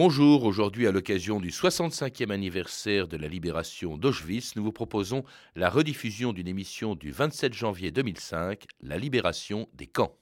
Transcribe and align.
Bonjour, 0.00 0.44
aujourd'hui 0.44 0.86
à 0.86 0.92
l'occasion 0.92 1.40
du 1.40 1.48
65e 1.48 2.30
anniversaire 2.30 3.08
de 3.08 3.16
la 3.16 3.26
libération 3.26 3.96
d'Auschwitz, 3.96 4.54
nous 4.54 4.62
vous 4.62 4.70
proposons 4.70 5.24
la 5.56 5.68
rediffusion 5.68 6.32
d'une 6.32 6.46
émission 6.46 6.94
du 6.94 7.10
27 7.10 7.52
janvier 7.52 7.90
2005, 7.90 8.62
La 8.80 8.96
libération 8.96 9.68
des 9.74 9.88
camps. 9.88 10.14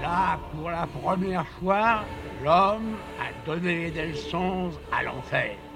Là, 0.00 0.38
pour 0.52 0.70
la 0.70 0.86
première 0.86 1.48
fois, 1.58 2.04
l'homme 2.44 2.96
a 3.18 3.44
donné 3.44 3.90
des 3.90 4.06
leçons 4.06 4.70
à 4.92 5.02
l'enfer.« 5.02 5.56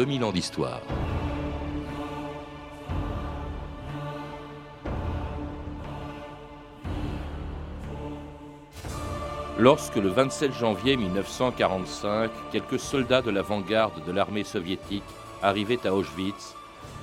2000 0.00 0.24
ans 0.24 0.32
d'histoire. 0.32 0.80
Lorsque 9.58 9.96
le 9.96 10.08
27 10.08 10.54
janvier 10.54 10.96
1945, 10.96 12.30
quelques 12.50 12.78
soldats 12.78 13.20
de 13.20 13.30
l'avant-garde 13.30 14.02
de 14.06 14.10
l'armée 14.10 14.42
soviétique 14.42 15.04
arrivaient 15.42 15.86
à 15.86 15.92
Auschwitz, 15.92 16.54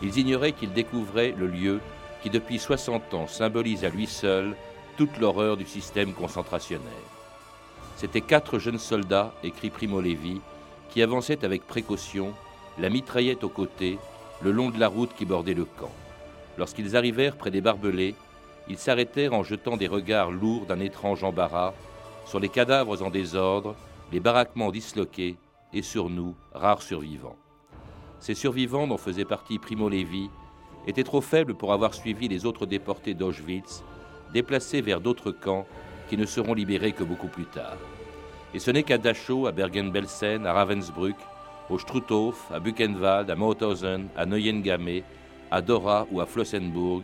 ils 0.01 0.17
ignoraient 0.17 0.53
qu'ils 0.53 0.73
découvraient 0.73 1.35
le 1.37 1.45
lieu 1.45 1.79
qui 2.23 2.31
depuis 2.31 2.57
60 2.57 3.13
ans 3.13 3.27
symbolise 3.27 3.85
à 3.85 3.89
lui 3.89 4.07
seul 4.07 4.55
toute 4.97 5.19
l'horreur 5.19 5.55
du 5.55 5.67
système 5.67 6.13
concentrationnaire. 6.13 7.11
C'étaient 7.95 8.21
quatre 8.21 8.57
jeunes 8.57 8.79
soldats, 8.79 9.35
écrit 9.43 9.69
Primo 9.69 10.01
Levi, 10.01 10.41
qui 10.89 11.03
avançaient 11.03 11.45
avec 11.45 11.67
précaution, 11.67 12.33
la 12.79 12.89
mitraillette 12.89 13.43
aux 13.43 13.49
côtés, 13.49 13.97
le 14.41 14.51
long 14.51 14.69
de 14.69 14.79
la 14.79 14.87
route 14.87 15.13
qui 15.15 15.25
bordait 15.25 15.53
le 15.53 15.65
camp. 15.65 15.91
Lorsqu'ils 16.57 16.95
arrivèrent 16.95 17.37
près 17.37 17.51
des 17.51 17.61
barbelés, 17.61 18.15
ils 18.69 18.77
s'arrêtèrent 18.77 19.33
en 19.33 19.43
jetant 19.43 19.77
des 19.77 19.87
regards 19.87 20.31
lourds 20.31 20.65
d'un 20.65 20.79
étrange 20.79 21.23
embarras 21.23 21.73
sur 22.25 22.39
les 22.39 22.49
cadavres 22.49 23.01
en 23.01 23.09
désordre, 23.09 23.75
les 24.11 24.19
baraquements 24.19 24.71
disloqués 24.71 25.37
et 25.73 25.81
sur 25.81 26.09
nous, 26.09 26.35
rares 26.53 26.81
survivants. 26.81 27.37
Ces 28.19 28.35
survivants 28.35 28.87
dont 28.87 28.97
faisait 28.97 29.25
partie 29.25 29.59
Primo 29.59 29.89
Levi 29.89 30.29
étaient 30.87 31.03
trop 31.03 31.21
faibles 31.21 31.55
pour 31.55 31.73
avoir 31.73 31.93
suivi 31.93 32.27
les 32.27 32.45
autres 32.45 32.65
déportés 32.65 33.13
d'Auschwitz, 33.13 33.83
déplacés 34.33 34.81
vers 34.81 35.01
d'autres 35.01 35.31
camps 35.31 35.65
qui 36.09 36.17
ne 36.17 36.25
seront 36.25 36.53
libérés 36.53 36.93
que 36.93 37.03
beaucoup 37.03 37.27
plus 37.27 37.45
tard. 37.45 37.77
Et 38.53 38.59
ce 38.59 38.71
n'est 38.71 38.83
qu'à 38.83 38.97
Dachau, 38.97 39.47
à 39.47 39.51
Bergen-Belsen, 39.51 40.45
à 40.45 40.53
Ravensbrück, 40.53 41.17
au 41.69 41.77
Struthof, 41.77 42.51
à 42.51 42.59
Buchenwald, 42.59 43.29
à 43.29 43.35
Mauthausen, 43.35 44.07
à 44.15 44.25
Neuengamme, 44.25 45.01
à 45.51 45.61
Dora 45.61 46.07
ou 46.11 46.21
à 46.21 46.25
Flossenburg, 46.25 47.03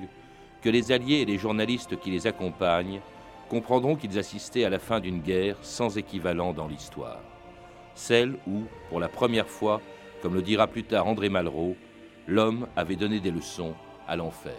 que 0.62 0.70
les 0.70 0.92
alliés 0.92 1.22
et 1.22 1.26
les 1.26 1.38
journalistes 1.38 2.00
qui 2.00 2.12
les 2.12 2.28
accompagnent 2.28 3.02
comprendront 3.50 3.96
qu'ils 3.96 4.18
assistaient 4.18 4.64
à 4.64 4.70
la 4.70 4.80
fin 4.80 5.00
d'une 5.00 5.20
guerre 5.20 5.58
sans 5.62 5.98
équivalent 5.98 6.54
dans 6.54 6.68
l'histoire. 6.68 7.20
Celle 7.96 8.38
où, 8.48 8.64
pour 8.90 9.00
la 9.00 9.10
première 9.10 9.48
fois, 9.48 9.82
comme 10.22 10.34
le 10.34 10.42
dira 10.42 10.68
plus 10.68 10.84
tard 10.84 11.08
André 11.08 11.30
Malraux, 11.30 11.76
l'homme 12.28 12.68
avait 12.76 12.96
donné 12.96 13.20
des 13.20 13.32
leçons 13.32 13.76
à 14.08 14.16
l'enfer. 14.16 14.56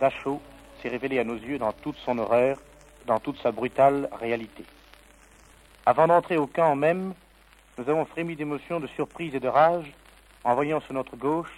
Dachau 0.00 0.40
s'est 0.82 0.88
révélé 0.88 1.18
à 1.18 1.24
nos 1.24 1.36
yeux 1.36 1.58
dans 1.58 1.72
toute 1.72 1.96
son 1.98 2.18
horreur, 2.18 2.58
dans 3.06 3.20
toute 3.20 3.38
sa 3.40 3.52
brutale 3.52 4.08
réalité. 4.18 4.64
Avant 5.84 6.08
d'entrer 6.08 6.36
au 6.36 6.46
camp 6.46 6.74
même, 6.74 7.14
nous 7.78 7.90
avons 7.90 8.06
frémi 8.06 8.36
d'émotion, 8.36 8.80
de 8.80 8.86
surprise 8.86 9.34
et 9.34 9.40
de 9.40 9.48
rage 9.48 9.92
en 10.44 10.54
voyant 10.54 10.80
sur 10.80 10.94
notre 10.94 11.16
gauche 11.16 11.52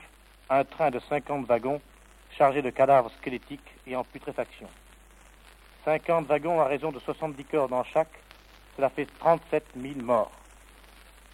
un 0.50 0.64
train 0.64 0.90
de 0.90 0.98
50 0.98 1.46
wagons 1.46 1.80
chargés 2.36 2.62
de 2.62 2.70
cadavres 2.70 3.10
squelettiques 3.18 3.74
et 3.86 3.94
en 3.94 4.02
putréfaction. 4.02 4.68
50 5.84 6.26
wagons 6.26 6.60
à 6.60 6.64
raison 6.64 6.90
de 6.90 6.98
70 6.98 7.44
corps 7.44 7.68
dans 7.68 7.84
chaque, 7.84 8.20
cela 8.76 8.88
fait 8.88 9.06
37 9.20 9.64
000 9.80 9.94
morts. 10.02 10.32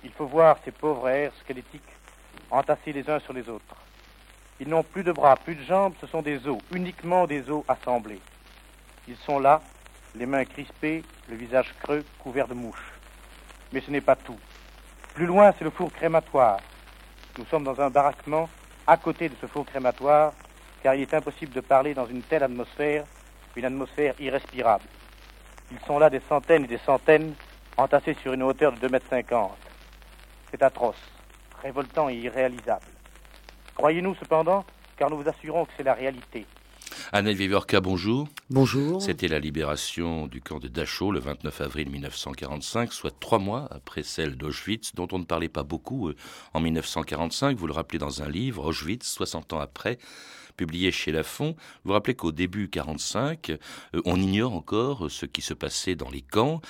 Il 0.05 0.11
faut 0.11 0.27
voir 0.27 0.59
ces 0.65 0.71
pauvres 0.71 1.09
airs 1.09 1.33
squelettiques 1.41 1.83
entassés 2.51 2.93
les 2.93 3.09
uns 3.09 3.21
sur 3.21 3.33
les 3.33 3.49
autres. 3.49 3.77
Ils 4.61 4.69
n'ont 4.69 4.83
plus 4.83 5.03
de 5.03 5.13
bras, 5.13 5.37
plus 5.37 5.55
de 5.55 5.63
jambes, 5.65 5.95
ce 6.01 6.07
sont 6.07 6.23
des 6.23 6.47
os, 6.47 6.59
uniquement 6.73 7.27
des 7.27 7.51
os 7.51 7.65
assemblés. 7.69 8.21
Ils 9.09 9.17
sont 9.17 9.39
là, 9.39 9.63
les 10.15 10.27
mains 10.27 10.45
crispées, 10.45 11.03
le 11.29 11.37
visage 11.37 11.75
creux, 11.83 12.05
couvert 12.19 12.49
de 12.49 12.55
mouches. 12.55 12.93
Mais 13.73 13.81
ce 13.81 13.91
n'est 13.91 14.01
pas 14.01 14.15
tout. 14.15 14.39
Plus 15.15 15.27
loin, 15.27 15.53
c'est 15.57 15.63
le 15.63 15.71
four 15.71 15.93
crématoire. 15.93 16.59
Nous 17.39 17.45
sommes 17.47 17.63
dans 17.63 17.81
un 17.81 17.89
baraquement 17.89 18.49
à 18.85 18.97
côté 18.97 19.29
de 19.29 19.37
ce 19.41 19.47
four 19.47 19.65
crématoire, 19.65 20.33
car 20.83 20.97
il 20.97 21.03
est 21.03 21.15
impossible 21.15 21.53
de 21.53 21.61
parler 21.61 21.95
dans 21.95 22.07
une 22.07 22.23
telle 22.23 22.43
atmosphère, 22.43 23.05
une 23.55 23.65
atmosphère 23.65 24.15
irrespirable. 24.19 24.85
Ils 25.71 25.79
sont 25.87 26.01
là 26.01 26.11
des 26.11 26.21
centaines 26.29 26.65
et 26.65 26.67
des 26.67 26.79
centaines, 26.79 27.35
entassés 27.77 28.17
sur 28.23 28.33
une 28.33 28.43
hauteur 28.43 28.73
de 28.73 28.89
2,50 28.89 28.91
mètres. 28.91 29.07
C'est 30.51 30.63
atroce, 30.65 30.97
révoltant 31.63 32.09
et 32.09 32.15
irréalisable. 32.15 32.87
Croyez-nous 33.77 34.17
cependant, 34.17 34.65
car 34.97 35.11
nous 35.11 35.19
vous 35.19 35.29
assurons 35.29 35.65
que 35.65 35.73
c'est 35.77 35.85
la 35.85 35.95
réalité. 35.95 36.45
Annette 37.13 37.37
Vivorca, 37.37 37.81
bonjour. 37.81 38.29
Bonjour. 38.51 39.03
C'était 39.03 39.29
la 39.29 39.39
libération 39.39 40.27
du 40.27 40.41
camp 40.41 40.59
de 40.59 40.69
Dachau 40.69 41.13
le 41.13 41.21
29 41.21 41.61
avril 41.61 41.91
1945, 41.91 42.93
soit 42.93 43.15
trois 43.21 43.39
mois 43.39 43.69
après 43.71 44.03
celle 44.03 44.37
d'Auschwitz, 44.37 44.95
dont 44.95 45.09
on 45.13 45.19
ne 45.19 45.25
parlait 45.25 45.49
pas 45.49 45.63
beaucoup 45.63 46.09
euh, 46.09 46.17
en 46.55 46.61
1945. 46.61 47.57
Vous 47.57 47.67
le 47.67 47.73
rappelez 47.73 47.99
dans 47.99 48.23
un 48.23 48.29
livre, 48.29 48.65
Auschwitz, 48.65 49.07
60 49.07 49.53
ans 49.53 49.61
après 49.61 49.99
publié 50.57 50.91
chez 50.91 51.13
Lafon. 51.13 51.57
Vous 51.85 51.93
rappelez 51.93 52.15
qu'au 52.15 52.33
début 52.33 52.69
45, 52.69 53.51
euh, 53.51 54.01
on 54.05 54.21
ignore 54.21 54.55
encore 54.55 55.11
ce 55.11 55.27
qui 55.27 55.43
se 55.43 55.55
passait 55.55 55.95
dans 55.95 56.11
les 56.11 56.23
camps. 56.23 56.61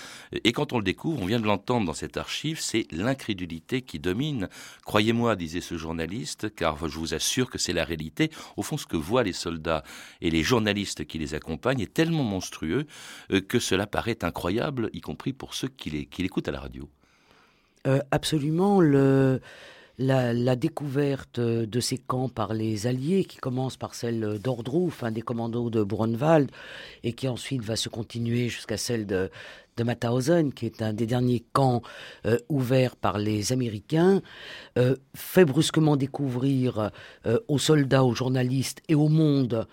Et 0.44 0.52
quand 0.52 0.72
on 0.72 0.78
le 0.78 0.84
découvre, 0.84 1.22
on 1.22 1.26
vient 1.26 1.40
de 1.40 1.46
l'entendre 1.46 1.86
dans 1.86 1.94
cette 1.94 2.16
archive, 2.16 2.60
c'est 2.60 2.86
l'incrédulité 2.92 3.82
qui 3.82 3.98
domine. 3.98 4.48
Croyez-moi, 4.84 5.36
disait 5.36 5.60
ce 5.60 5.76
journaliste, 5.76 6.54
car 6.54 6.88
je 6.88 6.98
vous 6.98 7.14
assure 7.14 7.50
que 7.50 7.58
c'est 7.58 7.72
la 7.72 7.84
réalité. 7.84 8.30
Au 8.56 8.62
fond, 8.62 8.76
ce 8.76 8.86
que 8.86 8.96
voient 8.96 9.22
les 9.22 9.32
soldats 9.32 9.84
et 10.20 10.30
les 10.30 10.42
journalistes 10.42 11.04
qui 11.04 11.18
les 11.18 11.34
accompagnent 11.34 11.80
est 11.80 11.94
tellement 11.94 12.24
monstrueux 12.24 12.86
euh, 13.32 13.40
que 13.40 13.58
cela 13.58 13.86
paraît 13.86 14.24
incroyable, 14.24 14.90
y 14.92 15.00
compris 15.00 15.32
pour 15.32 15.54
ceux 15.54 15.68
qui 15.68 15.90
l'écoutent 16.18 16.48
à 16.48 16.52
la 16.52 16.60
radio. 16.60 16.88
Euh, 17.86 18.00
absolument. 18.10 18.80
Le, 18.80 19.40
la, 19.98 20.56
découverte 20.56 21.40
de 21.40 21.80
ces 21.80 21.98
camps 21.98 22.28
par 22.28 22.54
les 22.54 22.86
Alliés, 22.86 23.24
qui 23.24 23.36
commence 23.38 23.76
par 23.76 23.94
celle 23.94 24.38
d'Ordruf, 24.38 25.02
un 25.04 25.10
des 25.10 25.22
commandos 25.22 25.70
de 25.70 25.82
Brunwald, 25.82 26.50
et 27.02 27.12
qui 27.12 27.28
ensuite 27.28 27.62
va 27.62 27.76
se 27.76 27.88
continuer 27.88 28.48
jusqu'à 28.48 28.76
celle 28.76 29.06
de, 29.06 29.30
de 29.76 29.84
Mauthausen, 29.84 30.52
qui 30.52 30.66
est 30.66 30.82
un 30.82 30.92
des 30.92 31.06
derniers 31.06 31.44
camps 31.52 31.82
euh, 32.26 32.38
ouverts 32.48 32.96
par 32.96 33.18
les 33.18 33.52
Américains, 33.52 34.22
euh, 34.78 34.96
fait 35.14 35.44
brusquement 35.44 35.96
découvrir 35.96 36.90
euh, 37.26 37.38
aux 37.48 37.58
soldats, 37.58 38.04
aux 38.04 38.14
journalistes 38.14 38.82
et 38.88 38.94
au 38.94 39.08
monde 39.08 39.66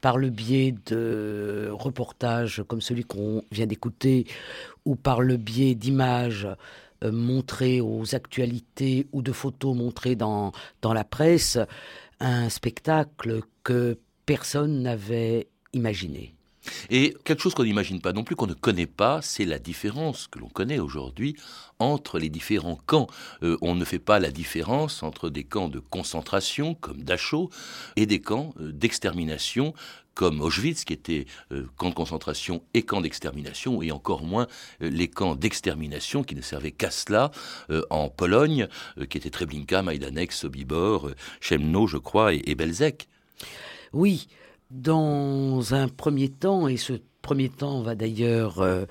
par 0.00 0.18
le 0.18 0.28
biais 0.28 0.74
de 0.86 1.70
reportages 1.72 2.62
comme 2.68 2.80
celui 2.80 3.04
qu'on 3.04 3.42
vient 3.50 3.66
d'écouter, 3.66 4.26
ou 4.84 4.94
par 4.94 5.20
le 5.20 5.36
biais 5.36 5.74
d'images 5.74 6.46
montré 7.10 7.80
aux 7.80 8.14
actualités 8.14 9.06
ou 9.12 9.22
de 9.22 9.32
photos 9.32 9.76
montrées 9.76 10.16
dans, 10.16 10.52
dans 10.82 10.92
la 10.92 11.04
presse, 11.04 11.58
un 12.20 12.48
spectacle 12.48 13.42
que 13.62 13.98
personne 14.24 14.82
n'avait 14.82 15.48
imaginé. 15.72 16.36
Et 16.90 17.16
quelque 17.24 17.42
chose 17.42 17.54
qu'on 17.54 17.64
n'imagine 17.64 18.00
pas 18.00 18.12
non 18.12 18.24
plus, 18.24 18.36
qu'on 18.36 18.46
ne 18.46 18.54
connaît 18.54 18.86
pas, 18.86 19.20
c'est 19.22 19.44
la 19.44 19.58
différence 19.58 20.26
que 20.26 20.38
l'on 20.38 20.48
connaît 20.48 20.78
aujourd'hui 20.78 21.36
entre 21.78 22.18
les 22.18 22.28
différents 22.28 22.78
camps. 22.86 23.06
Euh, 23.42 23.56
on 23.60 23.74
ne 23.74 23.84
fait 23.84 23.98
pas 23.98 24.18
la 24.18 24.30
différence 24.30 25.02
entre 25.02 25.30
des 25.30 25.44
camps 25.44 25.68
de 25.68 25.78
concentration, 25.78 26.74
comme 26.74 27.02
Dachau, 27.02 27.50
et 27.96 28.06
des 28.06 28.20
camps 28.20 28.54
euh, 28.60 28.72
d'extermination, 28.72 29.74
comme 30.16 30.40
Auschwitz, 30.40 30.84
qui 30.84 30.92
était 30.92 31.26
euh, 31.52 31.66
camp 31.76 31.90
de 31.90 31.94
concentration 31.94 32.62
et 32.74 32.82
camp 32.82 33.00
d'extermination, 33.00 33.82
et 33.82 33.92
encore 33.92 34.24
moins 34.24 34.48
les 34.80 35.06
camps 35.06 35.36
d'extermination 35.36 36.24
qui 36.24 36.34
ne 36.34 36.42
servaient 36.42 36.72
qu'à 36.72 36.90
cela 36.90 37.30
en 37.90 38.08
Pologne, 38.08 38.66
qui 39.08 39.18
étaient 39.18 39.30
Treblinka, 39.30 39.82
Majdanek, 39.82 40.32
Sobibor, 40.32 41.10
Chemno, 41.40 41.86
je 41.86 41.98
crois, 41.98 42.34
et, 42.34 42.42
et 42.46 42.54
Belzec. 42.56 43.08
Oui, 43.92 44.26
dans 44.70 45.74
un 45.74 45.88
premier 45.88 46.28
temps, 46.28 46.66
et 46.68 46.76
ce 46.76 46.94
premier 47.22 47.48
temps 47.48 47.82
va 47.82 47.94
d'ailleurs 47.94 48.60
euh, 48.60 48.84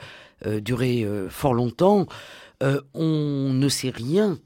euh, 0.45 0.59
durer 0.59 1.03
euh, 1.03 1.29
fort 1.29 1.53
longtemps, 1.53 2.07
euh, 2.61 2.81
on 2.93 3.51
ne 3.53 3.69
sait 3.69 3.89
rien 3.89 4.37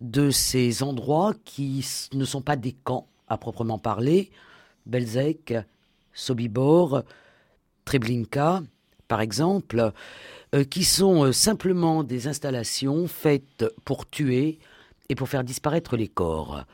de 0.00 0.30
ces 0.30 0.82
endroits 0.82 1.34
qui 1.44 1.86
ne 2.12 2.24
sont 2.24 2.42
pas 2.42 2.56
des 2.56 2.72
camps 2.72 3.06
à 3.28 3.38
proprement 3.38 3.78
parler. 3.78 4.30
Belzec, 4.86 5.54
Sobibor, 6.12 7.02
Treblinka, 7.84 8.62
par 9.08 9.20
exemple, 9.20 9.92
euh, 10.54 10.64
qui 10.64 10.84
sont 10.84 11.24
euh, 11.24 11.32
simplement 11.32 12.04
des 12.04 12.28
installations 12.28 13.06
faites 13.08 13.64
pour 13.84 14.08
tuer 14.08 14.58
et 15.08 15.14
pour 15.14 15.28
faire 15.28 15.44
disparaître 15.44 15.96
les 15.96 16.08
corps. 16.08 16.64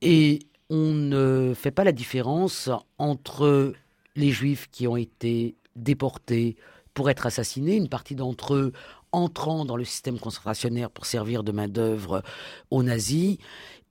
Et 0.00 0.40
on 0.70 0.92
ne 0.92 1.52
fait 1.54 1.70
pas 1.70 1.84
la 1.84 1.92
différence 1.92 2.70
entre 2.98 3.72
les 4.16 4.30
juifs 4.30 4.68
qui 4.70 4.86
ont 4.86 4.96
été 4.96 5.54
déportés 5.76 6.56
pour 6.94 7.10
être 7.10 7.26
assassinés, 7.26 7.76
une 7.76 7.88
partie 7.88 8.14
d'entre 8.14 8.54
eux 8.54 8.72
entrant 9.12 9.64
dans 9.64 9.76
le 9.76 9.84
système 9.84 10.18
concentrationnaire 10.18 10.90
pour 10.90 11.06
servir 11.06 11.44
de 11.44 11.52
main-d'œuvre 11.52 12.22
aux 12.70 12.82
nazis, 12.82 13.36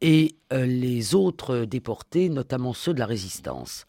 et 0.02 0.36
euh, 0.52 0.66
les 0.66 1.14
autres 1.14 1.66
déportés, 1.66 2.30
notamment 2.30 2.74
ceux 2.74 2.94
de 2.94 3.00
la 3.00 3.06
résistance. 3.06 3.86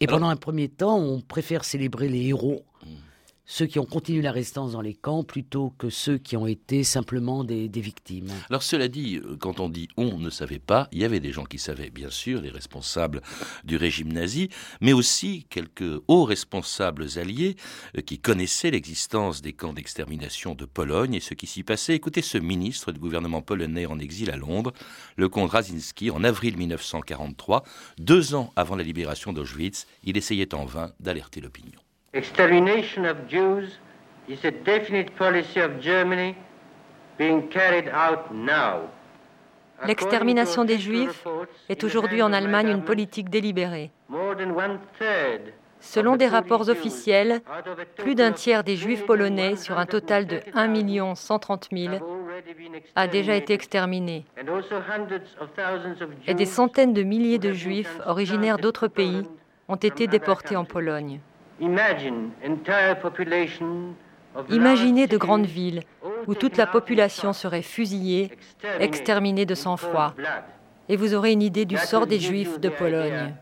Et 0.00 0.06
pendant 0.06 0.28
un 0.28 0.36
premier 0.36 0.68
temps, 0.68 0.98
on 0.98 1.20
préfère 1.20 1.64
célébrer 1.64 2.08
les 2.08 2.28
héros 2.28 2.64
ceux 3.50 3.66
qui 3.66 3.80
ont 3.80 3.84
continué 3.84 4.22
la 4.22 4.30
résistance 4.30 4.72
dans 4.72 4.80
les 4.80 4.94
camps 4.94 5.24
plutôt 5.24 5.74
que 5.76 5.90
ceux 5.90 6.18
qui 6.18 6.36
ont 6.36 6.46
été 6.46 6.84
simplement 6.84 7.42
des, 7.42 7.68
victimes. 7.68 8.28
Alors 8.48 8.62
cela 8.62 8.86
dit, 8.86 9.16
euh, 9.16 9.36
quand 9.40 9.58
on 9.58 9.68
dit 9.68 9.88
on 9.96 10.18
ne 10.18 10.30
savait 10.30 10.60
pas, 10.60 10.88
il 10.92 11.00
y 11.00 11.04
avait 11.04 11.18
des 11.18 11.32
gens 11.32 11.44
qui 11.44 11.58
savaient, 11.58 11.90
bien 11.90 12.10
sûr, 12.10 12.40
les 12.40 12.50
responsables 12.50 13.22
du 13.64 13.76
régime 13.76 14.12
nazi, 14.12 14.50
mais 14.80 14.92
aussi 14.92 15.46
quelques 15.50 16.00
hauts 16.06 16.24
responsables 16.24 17.06
alliés 17.16 17.56
euh, 17.96 18.02
qui 18.02 18.20
connaissaient 18.20 18.70
l'existence 18.70 19.42
des 19.42 19.52
camps 19.52 19.72
d'extermination 19.72 20.54
de 20.54 20.64
Pologne 20.64 21.14
et 21.14 21.20
ce 21.20 21.34
qui 21.34 21.48
s'y 21.48 21.64
passait. 21.64 21.96
Écoutez 21.96 22.22
ce 22.22 22.38
ministre 22.38 22.92
du 22.92 23.00
gouvernement 23.00 23.42
polonais 23.42 23.86
en 23.86 23.98
exil 23.98 24.30
à 24.30 24.36
Londres, 24.36 24.72
le 25.16 25.28
comte 25.28 25.50
Razinski, 25.50 26.12
en 26.12 26.22
avril 26.22 26.56
1943, 26.56 27.64
deux 27.98 28.36
ans 28.36 28.52
avant 28.54 28.76
la 28.76 28.84
libération 28.84 29.32
d'Auschwitz, 29.32 29.88
il 30.04 30.16
essayait 30.16 30.54
en 30.54 30.66
vain 30.66 30.92
d'alerter 31.00 31.40
l'opinion. 31.40 31.80
Extermination 32.12 33.04
of 33.04 33.28
Jews 33.28 33.78
is 34.28 34.44
a 34.44 34.50
definite 34.50 35.14
policy 35.16 35.60
of 35.60 35.80
Germany 35.80 36.34
being 37.16 37.48
carried 37.48 37.88
out 37.88 38.32
now. 38.32 38.88
L'extermination 39.86 40.64
des 40.64 40.78
Juifs 40.78 41.24
est 41.68 41.84
aujourd'hui 41.84 42.20
en 42.22 42.32
Allemagne 42.32 42.68
une 42.68 42.82
politique 42.82 43.30
délibérée. 43.30 43.92
Selon 45.78 46.16
des 46.16 46.26
rapports 46.26 46.68
officiels, 46.68 47.42
plus 47.96 48.16
d'un 48.16 48.32
tiers 48.32 48.64
des 48.64 48.74
Juifs 48.74 49.06
polonais, 49.06 49.54
sur 49.54 49.78
un 49.78 49.86
total 49.86 50.26
de 50.26 50.40
1 50.52 51.14
130 51.14 51.68
000, 51.72 51.94
a 52.96 53.06
déjà 53.06 53.36
été 53.36 53.54
exterminé. 53.54 54.26
Et 56.26 56.34
des 56.34 56.44
centaines 56.44 56.92
de 56.92 57.04
milliers 57.04 57.38
de 57.38 57.52
Juifs 57.52 58.00
originaires 58.04 58.58
d'autres 58.58 58.88
pays 58.88 59.22
ont 59.68 59.76
été 59.76 60.08
déportés 60.08 60.56
en 60.56 60.64
Pologne. 60.64 61.20
Imaginez 64.48 65.06
de 65.06 65.16
grandes 65.16 65.46
villes 65.46 65.82
où 66.26 66.34
toute 66.34 66.56
la 66.56 66.66
population 66.66 67.32
serait 67.32 67.62
fusillée, 67.62 68.30
exterminée 68.78 69.46
de 69.46 69.54
sang-froid. 69.54 70.14
Et 70.88 70.96
vous 70.96 71.14
aurez 71.14 71.32
une 71.32 71.42
idée 71.42 71.64
du 71.64 71.76
sort 71.76 72.06
des 72.06 72.18
Juifs 72.18 72.58
de 72.60 72.68
Pologne. 72.68 73.34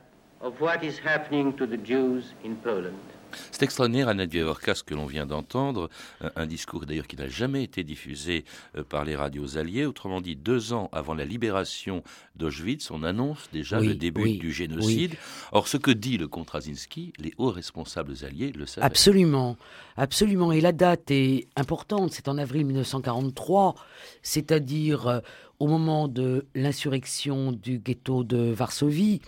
C'est 3.52 3.62
extraordinaire, 3.62 4.08
Annette 4.08 4.30
Vievorka, 4.30 4.74
ce 4.74 4.82
que 4.82 4.94
l'on 4.94 5.06
vient 5.06 5.26
d'entendre, 5.26 5.88
un 6.36 6.46
discours 6.46 6.86
d'ailleurs 6.86 7.06
qui 7.06 7.16
n'a 7.16 7.28
jamais 7.28 7.62
été 7.62 7.84
diffusé 7.84 8.44
euh, 8.76 8.82
par 8.82 9.04
les 9.04 9.16
radios 9.16 9.56
alliées. 9.56 9.86
Autrement 9.86 10.20
dit, 10.20 10.36
deux 10.36 10.72
ans 10.72 10.88
avant 10.92 11.14
la 11.14 11.24
libération 11.24 12.02
d'Auschwitz, 12.36 12.90
on 12.90 13.02
annonce 13.02 13.48
déjà 13.52 13.80
le 13.80 13.94
début 13.94 14.36
du 14.38 14.52
génocide. 14.52 15.14
Or, 15.52 15.68
ce 15.68 15.76
que 15.76 15.90
dit 15.90 16.18
le 16.18 16.28
Kontrasinski, 16.28 17.12
les 17.18 17.32
hauts 17.38 17.50
responsables 17.50 18.14
alliés 18.22 18.52
le 18.52 18.66
savent. 18.66 18.84
Absolument, 18.84 19.56
absolument. 19.96 20.52
Et 20.52 20.60
la 20.60 20.72
date 20.72 21.10
est 21.10 21.48
importante, 21.56 22.12
c'est 22.12 22.28
en 22.28 22.38
avril 22.38 22.66
1943, 22.66 23.74
c'est-à-dire 24.22 25.06
euh, 25.08 25.20
au 25.58 25.66
moment 25.66 26.08
de 26.08 26.46
l'insurrection 26.54 27.52
du 27.52 27.78
ghetto 27.78 28.24
de 28.24 28.52
Varsovie. 28.52 29.20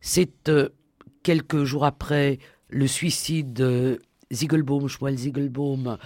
C'est 0.00 0.48
euh, 0.48 0.68
quelques 1.22 1.64
jours 1.64 1.84
après 1.84 2.38
le 2.68 2.86
suicide 2.86 3.52
de 3.52 4.00
Ziegelbaum, 4.32 4.88
Schmuel 4.88 5.16
Ziegelbaum, 5.16 5.98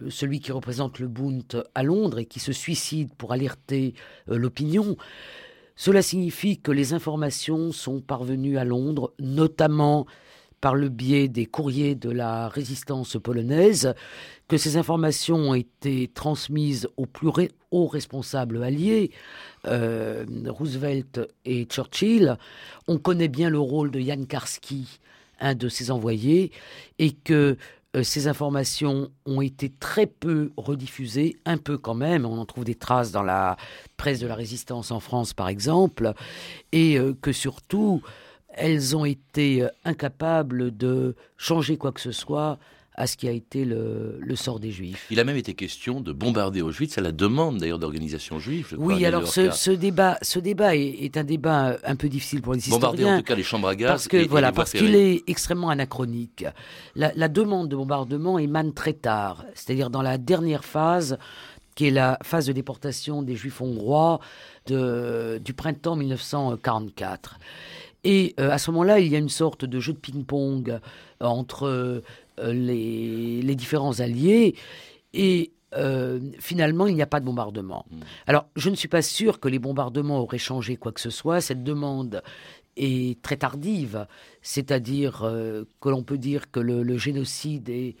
euh, 0.00 0.10
celui 0.10 0.40
qui 0.40 0.52
représente 0.52 0.98
le 0.98 1.08
Bund 1.08 1.64
à 1.74 1.82
Londres 1.82 2.18
et 2.18 2.26
qui 2.26 2.40
se 2.40 2.52
suicide 2.52 3.10
pour 3.16 3.32
alerter 3.32 3.94
euh, 4.30 4.38
l'opinion. 4.38 4.96
Cela 5.74 6.00
signifie 6.00 6.58
que 6.58 6.72
les 6.72 6.94
informations 6.94 7.70
sont 7.70 8.00
parvenues 8.00 8.56
à 8.56 8.64
Londres, 8.64 9.12
notamment 9.18 10.06
par 10.62 10.74
le 10.74 10.88
biais 10.88 11.28
des 11.28 11.44
courriers 11.44 11.94
de 11.94 12.10
la 12.10 12.48
résistance 12.48 13.18
polonaise, 13.22 13.94
que 14.48 14.56
ces 14.56 14.78
informations 14.78 15.50
ont 15.50 15.54
été 15.54 16.08
transmises 16.08 16.88
aux 16.96 17.04
plus 17.04 17.28
hauts 17.70 17.86
responsables 17.86 18.62
alliés, 18.62 19.10
euh, 19.66 20.24
Roosevelt 20.46 21.20
et 21.44 21.64
Churchill. 21.66 22.38
On 22.88 22.96
connaît 22.96 23.28
bien 23.28 23.50
le 23.50 23.58
rôle 23.58 23.90
de 23.90 24.00
Jan 24.00 24.24
Karski 24.24 24.98
un 25.40 25.54
de 25.54 25.68
ses 25.68 25.90
envoyés, 25.90 26.52
et 26.98 27.12
que 27.12 27.56
euh, 27.96 28.02
ces 28.02 28.28
informations 28.28 29.10
ont 29.24 29.40
été 29.40 29.70
très 29.70 30.06
peu 30.06 30.52
rediffusées, 30.56 31.36
un 31.46 31.56
peu 31.56 31.78
quand 31.78 31.94
même, 31.94 32.26
on 32.26 32.38
en 32.38 32.44
trouve 32.44 32.64
des 32.64 32.74
traces 32.74 33.10
dans 33.10 33.22
la 33.22 33.56
presse 33.96 34.20
de 34.20 34.26
la 34.26 34.34
résistance 34.34 34.90
en 34.90 35.00
France 35.00 35.32
par 35.32 35.48
exemple, 35.48 36.12
et 36.72 36.98
euh, 36.98 37.14
que 37.20 37.32
surtout 37.32 38.02
elles 38.48 38.96
ont 38.96 39.04
été 39.04 39.62
euh, 39.62 39.68
incapables 39.84 40.76
de 40.76 41.14
changer 41.36 41.76
quoi 41.76 41.92
que 41.92 42.00
ce 42.00 42.12
soit 42.12 42.58
à 42.96 43.06
ce 43.06 43.16
qui 43.16 43.28
a 43.28 43.30
été 43.30 43.64
le, 43.64 44.18
sort 44.34 44.58
des 44.58 44.70
Juifs. 44.70 45.06
Il 45.10 45.20
a 45.20 45.24
même 45.24 45.36
été 45.36 45.54
question 45.54 46.00
de 46.00 46.12
bombarder 46.12 46.62
Auschwitz 46.62 46.96
à 46.98 47.00
la 47.02 47.12
demande 47.12 47.58
d'ailleurs 47.58 47.78
d'organisations 47.78 48.38
juives. 48.38 48.74
oui, 48.78 49.04
alors 49.04 49.26
ce, 49.26 49.70
débat, 49.70 50.18
ce 50.22 50.38
débat 50.38 50.76
est, 50.76 51.16
un 51.16 51.24
débat 51.24 51.76
un 51.84 51.96
peu 51.96 52.08
difficile 52.08 52.42
pour 52.42 52.54
les 52.54 52.60
historiens. 52.60 52.78
Bombarder 52.78 53.04
en 53.04 53.18
tout 53.18 53.24
cas 53.24 53.34
les 53.34 53.42
chambres 53.42 53.68
à 53.68 53.76
gaz. 53.76 53.90
Parce 53.90 54.08
que 54.08 54.26
voilà, 54.26 54.52
parce 54.52 54.72
qu'il 54.72 54.94
est 54.94 55.22
extrêmement 55.26 55.68
anachronique. 55.70 56.44
La, 56.94 57.28
demande 57.28 57.68
de 57.68 57.76
bombardement 57.76 58.38
émane 58.38 58.72
très 58.72 58.94
tard, 58.94 59.44
c'est-à-dire 59.54 59.90
dans 59.90 60.02
la 60.02 60.16
dernière 60.16 60.64
phase 60.64 61.18
qui 61.74 61.88
est 61.88 61.90
la 61.90 62.18
phase 62.22 62.46
de 62.46 62.52
déportation 62.52 63.20
des 63.22 63.36
Juifs 63.36 63.60
hongrois 63.60 64.20
de, 64.66 65.38
du 65.44 65.52
printemps 65.52 65.96
1944. 65.96 67.38
Et 68.04 68.34
euh, 68.40 68.50
à 68.50 68.58
ce 68.58 68.70
moment-là, 68.70 69.00
il 69.00 69.08
y 69.08 69.16
a 69.16 69.18
une 69.18 69.28
sorte 69.28 69.64
de 69.64 69.80
jeu 69.80 69.92
de 69.92 69.98
ping-pong 69.98 70.78
entre 71.20 72.02
euh, 72.40 72.52
les, 72.52 73.54
différents 73.54 74.00
alliés 74.00 74.54
et 75.14 75.52
euh, 75.74 76.20
finalement, 76.38 76.86
il 76.86 76.94
n'y 76.94 77.02
a 77.02 77.06
pas 77.06 77.20
de 77.20 77.24
bombardement. 77.24 77.86
Hmm. 77.90 78.00
Alors, 78.26 78.48
je 78.56 78.70
ne 78.70 78.74
suis 78.74 78.88
pas 78.88 79.02
sûr 79.02 79.40
que 79.40 79.48
les 79.48 79.58
bombardements 79.58 80.20
auraient 80.20 80.38
changé 80.38 80.76
quoi 80.76 80.92
que 80.92 81.00
ce 81.00 81.10
soit. 81.10 81.40
Cette 81.40 81.64
demande 81.64 82.22
est 82.76 83.20
très 83.22 83.36
tardive, 83.36 84.06
c'est-à-dire 84.42 85.22
euh, 85.24 85.64
que 85.80 85.88
l'on 85.88 86.02
peut 86.02 86.18
dire 86.18 86.50
que 86.50 86.60
le, 86.60 86.98
génocide 86.98 87.68
est 87.68 87.96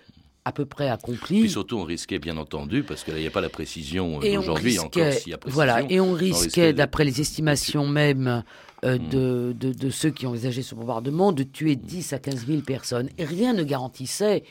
à 0.46 0.52
peu 0.52 0.64
près 0.64 0.88
accompli. 0.88 1.40
Puis 1.40 1.50
surtout, 1.50 1.76
on 1.76 1.82
risquait, 1.82 2.20
bien 2.20 2.36
entendu, 2.36 2.84
parce 2.84 3.02
qu'il 3.02 3.16
n'y 3.16 3.26
a 3.26 3.30
pas 3.30 3.40
la 3.40 3.48
précision 3.48 4.20
d'aujourd'hui 4.20 4.78
encore 4.78 5.12
s'il 5.12 5.32
y 5.32 5.34
a 5.34 5.38
précision. 5.38 5.54
Voilà, 5.54 5.82
et 5.90 5.98
on 5.98 6.12
risquait, 6.12 6.72
d'après 6.72 7.04
les 7.04 7.20
estimations 7.20 7.88
même 7.88 8.44
euh, 8.84 8.96
hmm. 8.96 9.08
de, 9.08 9.72
de, 9.72 9.90
ceux 9.90 10.10
qui 10.10 10.24
ont 10.24 10.30
envisagé 10.30 10.62
ce 10.62 10.76
bombardement, 10.76 11.32
de 11.32 11.42
tuer 11.42 11.74
10 11.74 12.12
à 12.12 12.20
15 12.20 12.46
000 12.46 12.60
personnes. 12.60 13.08
Et 13.18 13.24
rien 13.24 13.54
ne 13.54 13.64
garantissait 13.64 14.44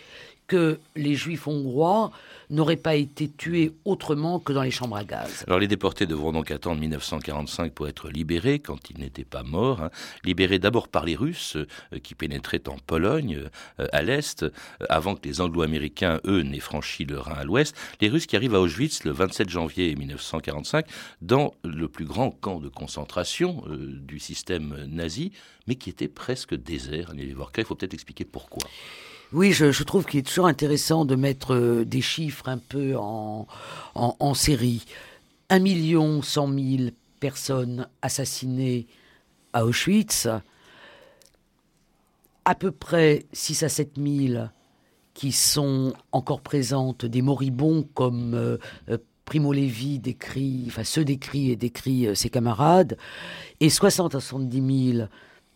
que 0.48 0.80
les 0.98 1.16
juifs 1.16 1.48
hongrois 1.48 2.12
n'auraient 2.50 2.76
pas 2.76 2.96
été 2.96 3.30
tués 3.30 3.74
autrement 3.86 4.40
que 4.40 4.54
dans 4.54 4.64
les 4.64 4.72
chambres 4.72 4.96
à 4.96 5.04
gaz. 5.04 5.44
Alors 5.48 5.60
les 5.60 5.68
déportés 5.68 6.06
devront 6.06 6.32
donc 6.32 6.52
attendre 6.52 6.80
1945 6.80 7.74
pour 7.74 7.88
être 7.88 8.10
libérés 8.10 8.60
quand 8.60 8.90
ils 8.90 9.00
n'étaient 9.00 9.24
pas 9.24 9.44
morts. 9.44 9.82
Hein. 9.82 9.90
Libérés 10.24 10.60
d'abord 10.60 10.88
par 10.88 11.06
les 11.06 11.16
Russes 11.16 11.56
euh, 11.58 12.00
qui 12.04 12.16
pénétraient 12.16 12.68
en 12.68 12.78
Pologne, 12.78 13.44
euh, 13.80 13.88
à 13.92 14.02
l'est, 14.02 14.44
euh, 14.44 14.52
avant 14.90 15.16
que 15.16 15.28
les 15.28 15.42
Anglo-Américains, 15.42 16.20
eux, 16.26 16.42
n'aient 16.42 16.60
franchi 16.60 17.06
le 17.06 17.20
Rhin 17.20 17.36
à 17.36 17.44
l'ouest. 17.44 17.76
Les 18.02 18.10
Russes 18.10 18.26
qui 18.26 18.36
arrivent 18.36 18.56
à 18.56 18.62
Auschwitz 18.62 19.04
le 19.04 19.12
27 19.12 19.50
janvier 19.50 19.96
1945 19.96 20.86
dans 21.22 21.54
le 21.64 21.88
plus 21.88 22.06
grand 22.06 22.32
camp 22.32 22.60
de 22.60 22.70
concentration 22.70 23.64
du 23.68 24.20
système 24.20 24.86
nazi, 24.88 25.32
mais 25.68 25.76
qui 25.76 25.90
était 25.90 26.08
presque 26.08 26.56
désert. 26.56 27.14
Il 27.18 27.36
faut 27.66 27.76
peut-être 27.76 27.94
expliquer 27.94 28.26
pourquoi. 28.26 28.68
Oui, 29.36 29.52
je, 29.52 29.84
trouve 29.84 30.06
qu'il 30.06 30.22
est 30.22 30.24
toujours 30.24 30.48
intéressant 30.48 31.04
de 31.04 31.18
mettre 31.18 31.54
euh, 31.54 31.84
des 31.84 32.00
chiffres 32.00 32.48
un 32.48 32.58
peu 32.58 32.96
en, 32.96 33.46
série. 34.34 34.86
Un 35.50 35.60
million 35.60 36.22
cent 36.22 36.48
mille 36.48 36.94
personnes 37.20 37.86
assassinées 38.02 38.88
à 39.52 39.66
Auschwitz, 39.66 40.30
à 42.46 42.56
peu 42.56 42.72
près 42.72 43.26
6 43.34 43.64
à 43.64 43.68
7 43.68 43.98
000 43.98 44.46
qui 45.14 45.34
sont 45.34 45.94
encore 46.14 46.40
présentes, 46.40 47.06
des 47.06 47.22
moribonds 47.22 47.86
comme 47.94 48.36
euh, 48.36 48.58
euh, 48.88 48.98
Primo 49.26 49.52
Levi 49.52 50.00
décrit, 50.00 50.64
enfin 50.68 50.86
se 50.86 51.02
décrit 51.02 51.52
et 51.52 51.58
décrit 51.58 52.08
ses 52.16 52.30
camarades, 52.30 52.98
et 53.60 53.70
60 53.70 54.16
à 54.16 54.22
70 54.22 54.94
000 54.94 55.08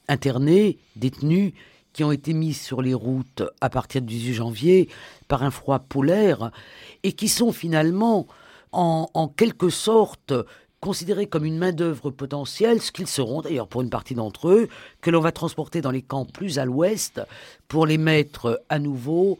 internés, 0.09 0.79
détenus, 0.98 1.53
qui 1.93 2.03
ont 2.03 2.12
été 2.12 2.34
mis 2.34 2.53
sur 2.53 2.81
les 2.81 2.93
routes 2.93 3.43
à 3.62 3.69
partir 3.69 4.01
du 4.01 4.08
18 4.08 4.34
janvier 4.34 4.89
par 5.27 5.43
un 5.43 5.51
froid 5.51 5.79
polaire 5.79 6.51
et 7.03 7.13
qui 7.13 7.27
sont 7.27 7.51
finalement 7.51 8.27
en, 8.72 9.34
quelque 9.36 9.69
sorte 9.69 10.34
considérés 10.79 11.27
comme 11.27 11.46
une 11.46 11.58
main-d'œuvre 11.58 12.12
potentielle, 12.12 12.81
ce 12.81 12.91
qu'ils 12.91 13.08
seront 13.08 13.41
d'ailleurs 13.41 13.67
pour 13.67 13.81
une 13.81 13.89
partie 13.89 14.15
d'entre 14.15 14.50
eux, 14.50 14.69
que 15.01 15.10
l'on 15.10 15.19
va 15.19 15.31
transporter 15.31 15.81
dans 15.81 15.91
les 15.91 16.01
camps 16.01 16.25
plus 16.25 16.60
à 16.60 16.65
l'ouest 16.65 17.22
pour 17.67 17.86
les 17.86 17.98
mettre 17.98 18.62
à 18.69 18.79
nouveau 18.79 19.39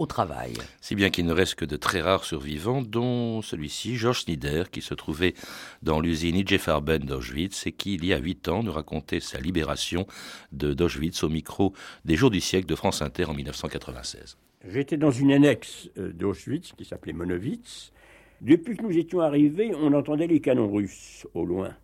au 0.00 0.06
travail. 0.06 0.54
Si 0.80 0.94
bien 0.94 1.10
qu'il 1.10 1.26
ne 1.26 1.32
reste 1.32 1.56
que 1.56 1.66
de 1.66 1.76
très 1.76 2.00
rares 2.00 2.24
survivants, 2.24 2.80
dont 2.80 3.42
celui-ci, 3.42 3.96
Georges 3.96 4.22
Snyder, 4.22 4.64
qui 4.72 4.80
se 4.80 4.94
trouvait 4.94 5.34
dans 5.82 6.00
l'usine 6.00 6.36
IG 6.36 6.56
Farben 6.56 7.04
d'Auschwitz 7.04 7.66
et 7.66 7.72
qui, 7.72 7.94
il 7.94 8.06
y 8.06 8.14
a 8.14 8.18
huit 8.18 8.48
ans, 8.48 8.62
nous 8.62 8.72
racontait 8.72 9.20
sa 9.20 9.38
libération 9.38 10.06
de 10.52 10.72
d'Auschwitz 10.72 11.22
au 11.22 11.28
micro 11.28 11.74
des 12.06 12.16
Jours 12.16 12.30
du 12.30 12.40
siècle 12.40 12.66
de 12.66 12.74
France 12.74 13.02
Inter 13.02 13.26
en 13.26 13.34
1996. 13.34 14.38
J'étais 14.66 14.96
dans 14.96 15.10
une 15.10 15.32
annexe 15.32 15.90
euh, 15.98 16.12
d'Auschwitz 16.14 16.72
qui 16.72 16.86
s'appelait 16.86 17.12
Monowitz. 17.12 17.92
Depuis 18.40 18.78
que 18.78 18.82
nous 18.82 18.96
étions 18.96 19.20
arrivés, 19.20 19.72
on 19.74 19.92
entendait 19.92 20.26
les 20.26 20.40
canons 20.40 20.72
russes 20.72 21.26
au 21.34 21.44
loin. 21.44 21.74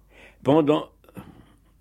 Pendant 0.42 0.88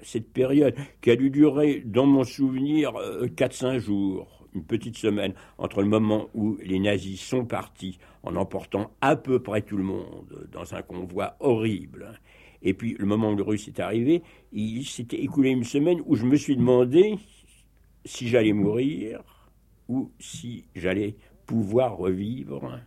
cette 0.02 0.34
période 0.34 0.76
qui 1.02 1.12
a 1.12 1.16
dû 1.16 1.30
durer, 1.30 1.82
dans 1.86 2.06
mon 2.06 2.26
souvenir, 2.26 2.92
4-5 2.92 3.66
euh, 3.66 3.80
jours, 3.80 4.45
une 4.56 4.64
petite 4.64 4.98
semaine 4.98 5.34
entre 5.58 5.82
le 5.82 5.88
moment 5.88 6.30
où 6.34 6.58
les 6.64 6.80
nazis 6.80 7.22
sont 7.22 7.46
partis 7.46 8.00
en 8.24 8.36
emportant 8.36 8.92
à 9.02 9.16
peu 9.16 9.40
près 9.40 9.62
tout 9.62 9.78
le 9.78 9.84
monde 9.84 10.48
dans 10.52 10.74
un 10.74 10.82
convoi 10.82 11.36
horrible, 11.40 12.20
et 12.62 12.74
puis 12.74 12.96
le 12.98 13.06
moment 13.06 13.32
où 13.32 13.36
le 13.36 13.44
russe 13.44 13.68
est 13.68 13.80
arrivé, 13.80 14.24
il 14.52 14.86
s'était 14.86 15.22
écoulé 15.22 15.52
une 15.52 15.64
semaine 15.64 16.02
où 16.06 16.16
je 16.16 16.26
me 16.26 16.36
suis 16.36 16.58
demandé 16.58 17.20
si 18.04 18.28
j'allais 18.28 18.54
mourir 18.54 19.22
ou 19.88 20.12
si 20.20 20.66
j'allais 20.76 21.16
pouvoir 21.46 21.96
revivre. 21.96 22.80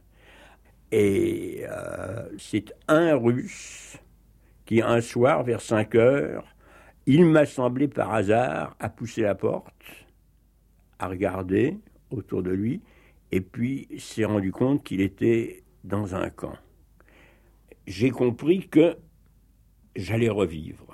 Et 0.90 1.64
euh, 1.68 2.28
c'est 2.38 2.74
un 2.88 3.14
russe 3.14 3.98
qui, 4.66 4.82
un 4.82 5.00
soir, 5.00 5.44
vers 5.44 5.60
5 5.60 5.94
heures, 5.94 6.44
il 7.06 7.24
m'a 7.24 7.46
semblé 7.46 7.88
par 7.88 8.12
hasard, 8.12 8.76
a 8.80 8.88
poussé 8.88 9.22
la 9.22 9.34
porte 9.34 9.72
a 10.98 11.08
regardé 11.08 11.78
autour 12.10 12.42
de 12.42 12.50
lui 12.50 12.80
et 13.32 13.40
puis 13.40 13.88
s'est 13.98 14.24
rendu 14.24 14.52
compte 14.52 14.82
qu'il 14.82 15.00
était 15.00 15.62
dans 15.84 16.14
un 16.14 16.30
camp. 16.30 16.56
J'ai 17.86 18.10
compris 18.10 18.68
que 18.68 18.96
j'allais 19.96 20.28
revivre. 20.28 20.86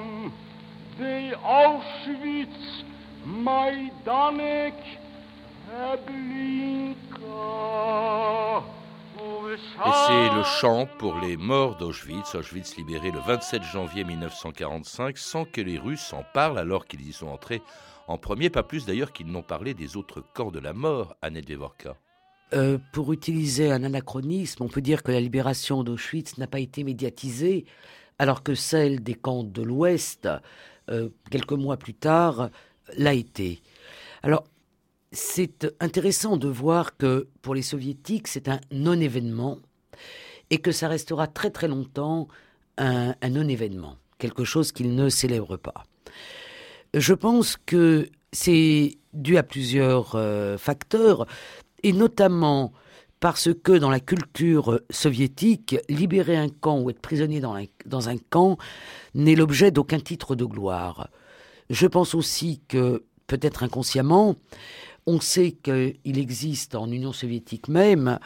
די 0.98 1.32
אושוויץ 1.44 2.84
מיידנק 3.26 4.76
הבלינקה 5.72 7.24
Et 9.54 9.92
c'est 10.08 10.36
le 10.36 10.44
chant 10.44 10.88
pour 10.98 11.20
les 11.20 11.38
morts 11.38 11.76
d'Auschwitz, 11.76 12.34
Auschwitz 12.34 12.76
libéré 12.76 13.12
le 13.12 13.20
27 13.20 13.62
janvier 13.64 14.04
1945, 14.04 15.18
sans 15.18 15.46
que 15.46 15.62
les 15.62 15.78
Russes 15.78 16.12
en 16.14 16.24
parlent 16.34 16.58
alors 16.58 16.88
qu'ils 16.88 17.08
y 17.08 17.14
sont 17.14 17.28
entrés 17.28 17.62
en 18.08 18.18
premier, 18.18 18.50
pas 18.50 18.64
plus 18.64 18.86
d'ailleurs 18.86 19.14
qu'ils 19.14 19.28
n'ont 19.28 19.44
parlé 19.44 19.74
des 19.74 19.96
autres 19.96 20.24
camps 20.34 20.50
de 20.50 20.60
la 20.60 20.74
mort, 20.74 21.16
Annette 21.22 21.48
Vevorka. 21.48 21.96
Euh, 22.54 22.80
pour 22.94 23.14
utiliser 23.14 23.72
un 23.72 23.84
anachronisme, 23.84 24.64
on 24.64 24.70
peut 24.70 24.82
dire 24.82 25.04
que 25.04 25.12
la 25.12 25.22
libération 25.22 25.84
d'Auschwitz 25.84 26.38
n'a 26.38 26.48
pas 26.48 26.60
été 26.60 26.84
médiatisée, 26.84 27.66
alors 28.18 28.42
que 28.42 28.56
celle 28.56 29.04
des 29.04 29.16
camps 29.16 29.44
de 29.44 29.62
l'Ouest, 29.62 30.28
euh, 30.90 31.10
quelques 31.30 31.54
mois 31.54 31.78
plus 31.78 31.94
tard, 31.94 32.50
l'a 32.98 33.14
été. 33.14 33.62
Alors, 34.24 34.46
c'est 35.14 35.72
intéressant 35.80 36.38
de 36.38 36.48
voir 36.48 36.98
que 36.98 37.28
pour 37.42 37.56
les 37.56 37.62
soviétiques, 37.62 38.28
c'est 38.28 38.50
un 38.50 38.60
non-événement 38.72 39.60
et 40.50 40.58
que 40.58 40.72
ça 40.72 40.88
restera 40.88 41.28
très 41.28 41.52
très 41.52 41.68
longtemps 41.68 42.28
un, 42.78 43.14
non-événement, 43.30 43.98
quelque 44.18 44.44
chose 44.44 44.72
qu'ils 44.72 44.96
ne 44.96 45.10
célèbrent 45.10 45.60
pas. 45.60 45.86
Je 46.96 47.14
pense 47.14 47.58
que 47.58 48.10
c'est 48.32 48.98
dû 49.14 49.38
à 49.38 49.44
plusieurs 49.44 50.16
euh, 50.16 50.58
facteurs, 50.58 51.28
et 51.84 51.94
notamment 51.94 52.74
parce 53.20 53.50
que 53.54 53.72
dans 53.72 53.92
la 53.92 54.00
culture 54.00 54.82
soviétique, 54.90 55.78
libérer 55.88 56.36
un 56.36 56.50
camp 56.50 56.80
ou 56.80 56.90
être 56.90 57.00
prisonnier 57.00 57.40
dans 57.40 57.56
dans 57.86 58.10
un 58.10 58.18
camp 58.18 58.58
n'est 59.14 59.36
l'objet 59.36 59.72
d'aucun 59.72 60.00
titre 60.00 60.36
de 60.36 60.46
gloire. 60.46 61.10
Je 61.70 61.88
pense 61.88 62.16
aussi 62.16 62.62
que, 62.68 63.04
peut-être 63.28 63.64
inconsciemment, 63.64 64.36
on 65.06 65.20
sait 65.20 65.52
qu'il 65.52 66.18
existe 66.18 66.76
en 66.76 66.90
Union 66.92 67.14
soviétique 67.14 67.68
même 67.68 68.20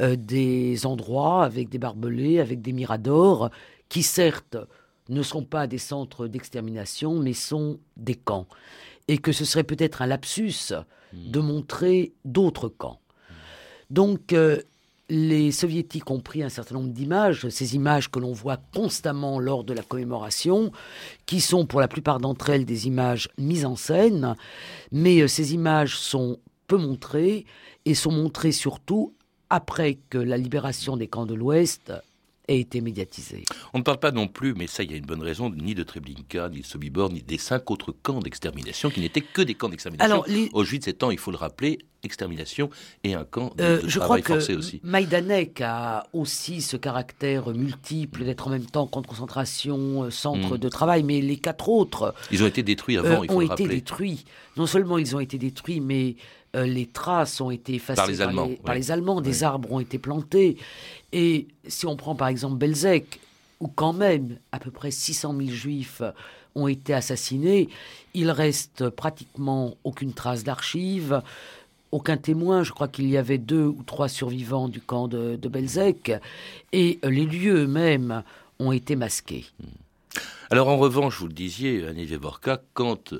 euh, 0.00 0.16
des 0.16 0.86
endroits 0.86 1.44
avec 1.44 1.68
des 1.68 1.78
barbelés, 1.78 2.40
avec 2.40 2.60
des 2.62 2.72
miradors, 2.72 3.50
qui 3.88 4.02
certes 4.02 4.56
ne 5.08 5.22
sont 5.22 5.44
pas 5.44 5.66
des 5.66 5.78
centres 5.78 6.26
d'extermination, 6.26 7.18
mais 7.18 7.32
sont 7.32 7.78
des 7.96 8.14
camps. 8.14 8.46
Et 9.08 9.18
que 9.18 9.32
ce 9.32 9.44
serait 9.44 9.64
peut-être 9.64 10.02
un 10.02 10.06
lapsus 10.06 10.72
hmm. 11.12 11.30
de 11.30 11.40
montrer 11.40 12.12
d'autres 12.24 12.68
camps. 12.68 13.00
Donc, 13.90 14.32
euh, 14.32 14.60
les 15.08 15.52
soviétiques 15.52 16.10
ont 16.10 16.20
pris 16.20 16.42
un 16.42 16.48
certain 16.48 16.76
nombre 16.76 16.92
d'images, 16.92 17.48
ces 17.48 17.76
images 17.76 18.10
que 18.10 18.18
l'on 18.18 18.32
voit 18.32 18.58
constamment 18.74 19.38
lors 19.38 19.62
de 19.62 19.72
la 19.72 19.82
commémoration, 19.82 20.72
qui 21.26 21.40
sont 21.40 21.66
pour 21.66 21.80
la 21.80 21.88
plupart 21.88 22.18
d'entre 22.18 22.50
elles 22.50 22.64
des 22.64 22.86
images 22.86 23.28
mises 23.38 23.64
en 23.64 23.76
scène, 23.76 24.34
mais 24.90 25.20
euh, 25.20 25.28
ces 25.28 25.54
images 25.54 25.96
sont 25.96 26.38
peu 26.66 26.76
montrées 26.76 27.46
et 27.84 27.94
sont 27.94 28.10
montrées 28.10 28.52
surtout 28.52 29.14
après 29.48 29.98
que 30.10 30.18
la 30.18 30.36
libération 30.36 30.96
des 30.96 31.06
camps 31.06 31.26
de 31.26 31.34
l'Ouest 31.34 31.92
été 32.54 32.80
médiatisé. 32.80 33.44
On 33.74 33.78
ne 33.78 33.82
parle 33.82 33.98
pas 33.98 34.12
non 34.12 34.28
plus, 34.28 34.54
mais 34.54 34.66
ça, 34.66 34.82
il 34.82 34.90
y 34.90 34.94
a 34.94 34.96
une 34.96 35.06
bonne 35.06 35.22
raison, 35.22 35.50
ni 35.50 35.74
de 35.74 35.82
Treblinka, 35.82 36.48
ni 36.48 36.60
de 36.60 36.66
Sobibor, 36.66 37.10
ni 37.10 37.22
des 37.22 37.38
cinq 37.38 37.70
autres 37.70 37.92
camps 37.92 38.20
d'extermination 38.20 38.90
qui 38.90 39.00
n'étaient 39.00 39.20
que 39.20 39.42
des 39.42 39.54
camps 39.54 39.68
d'extermination. 39.68 40.22
Les... 40.26 40.48
Auschwitz 40.52 40.86
étant, 40.88 41.10
il 41.10 41.18
faut 41.18 41.30
le 41.30 41.36
rappeler, 41.36 41.78
extermination 42.06 42.70
et 43.04 43.14
un 43.14 43.24
camp 43.24 43.54
de, 43.56 43.62
euh, 43.62 43.80
je 43.86 43.98
travail 43.98 44.22
crois 44.22 44.36
forcé 44.36 44.54
que 44.54 44.58
aussi. 44.58 44.80
Majdanek 44.82 45.60
a 45.60 46.06
aussi 46.12 46.62
ce 46.62 46.76
caractère 46.76 47.48
multiple 47.48 48.24
d'être 48.24 48.46
en 48.46 48.50
même 48.50 48.66
temps 48.66 48.86
camp 48.86 49.02
de 49.02 49.06
concentration, 49.06 50.04
euh, 50.04 50.10
centre 50.10 50.56
hmm. 50.56 50.58
de 50.58 50.68
travail, 50.68 51.02
mais 51.02 51.20
les 51.20 51.36
quatre 51.36 51.68
autres... 51.68 52.14
Ils 52.30 52.42
ont 52.42 52.46
été 52.46 52.62
détruits 52.62 52.96
avant, 52.96 53.20
euh, 53.20 53.24
il 53.24 53.30
faut 53.30 53.36
ont 53.36 53.40
le 53.40 53.52
été 53.52 53.68
détruits. 53.68 54.24
Non 54.56 54.66
seulement 54.66 54.96
ils 54.98 55.14
ont 55.14 55.20
été 55.20 55.36
détruits, 55.36 55.80
mais 55.80 56.16
les 56.54 56.86
traces 56.86 57.42
ont 57.42 57.50
été 57.50 57.74
effacées 57.74 57.96
par 57.96 58.06
les 58.06 58.22
Allemands. 58.22 58.48
Par 58.64 58.74
les, 58.74 58.90
Allemands. 58.90 59.20
Des 59.20 59.44
arbres 59.44 59.72
ont 59.72 59.80
été 59.80 59.98
plantés. 59.98 60.56
Et 61.18 61.48
si 61.66 61.86
on 61.86 61.96
prend 61.96 62.14
par 62.14 62.28
exemple 62.28 62.56
Belzec, 62.56 63.20
où 63.60 63.68
quand 63.68 63.94
même 63.94 64.36
à 64.52 64.58
peu 64.58 64.70
près 64.70 64.90
600 64.90 65.34
000 65.34 65.48
juifs 65.48 66.02
ont 66.54 66.68
été 66.68 66.92
assassinés, 66.92 67.70
il 68.12 68.30
reste 68.30 68.90
pratiquement 68.90 69.78
aucune 69.82 70.12
trace 70.12 70.44
d'archives, 70.44 71.22
aucun 71.90 72.18
témoin. 72.18 72.64
Je 72.64 72.72
crois 72.72 72.86
qu'il 72.86 73.08
y 73.08 73.16
avait 73.16 73.38
deux 73.38 73.64
ou 73.64 73.82
trois 73.86 74.10
survivants 74.10 74.68
du 74.68 74.82
camp 74.82 75.08
de, 75.08 75.48
Belzec. 75.48 76.12
Et 76.74 76.98
les 77.02 77.24
lieux 77.24 77.64
eux-mêmes 77.64 78.22
ont 78.58 78.72
été 78.72 78.94
masqués. 78.94 79.46
Alors 80.50 80.68
en 80.68 80.76
revanche, 80.76 81.18
vous 81.18 81.28
le 81.28 81.32
disiez, 81.32 81.86
Annie 81.86 82.04
Vevorka, 82.04 82.60
quand 82.74 83.14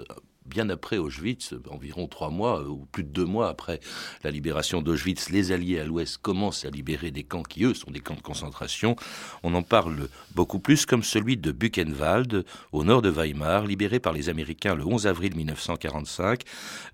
bien 0.48 0.68
après 0.70 0.98
Auschwitz, 0.98 1.54
environ 1.70 2.06
trois 2.06 2.30
mois 2.30 2.62
ou 2.62 2.86
plus 2.90 3.04
de 3.04 3.08
deux 3.08 3.24
mois 3.24 3.48
après 3.48 3.80
la 4.24 4.30
libération 4.30 4.82
d'Auschwitz, 4.82 5.30
les 5.30 5.52
Alliés 5.52 5.80
à 5.80 5.84
l'Ouest 5.84 6.18
commencent 6.18 6.64
à 6.64 6.70
libérer 6.70 7.10
des 7.10 7.24
camps 7.24 7.42
qui, 7.42 7.64
eux, 7.64 7.74
sont 7.74 7.90
des 7.90 8.00
camps 8.00 8.14
de 8.14 8.20
concentration. 8.20 8.96
On 9.42 9.54
en 9.54 9.62
parle 9.62 10.08
beaucoup 10.34 10.58
plus 10.58 10.86
comme 10.86 11.02
celui 11.02 11.36
de 11.36 11.52
Buchenwald, 11.52 12.44
au 12.72 12.84
nord 12.84 13.02
de 13.02 13.10
Weimar, 13.10 13.66
libéré 13.66 14.00
par 14.00 14.12
les 14.12 14.28
Américains 14.28 14.74
le 14.74 14.86
11 14.86 15.06
avril 15.06 15.34
1945. 15.36 16.42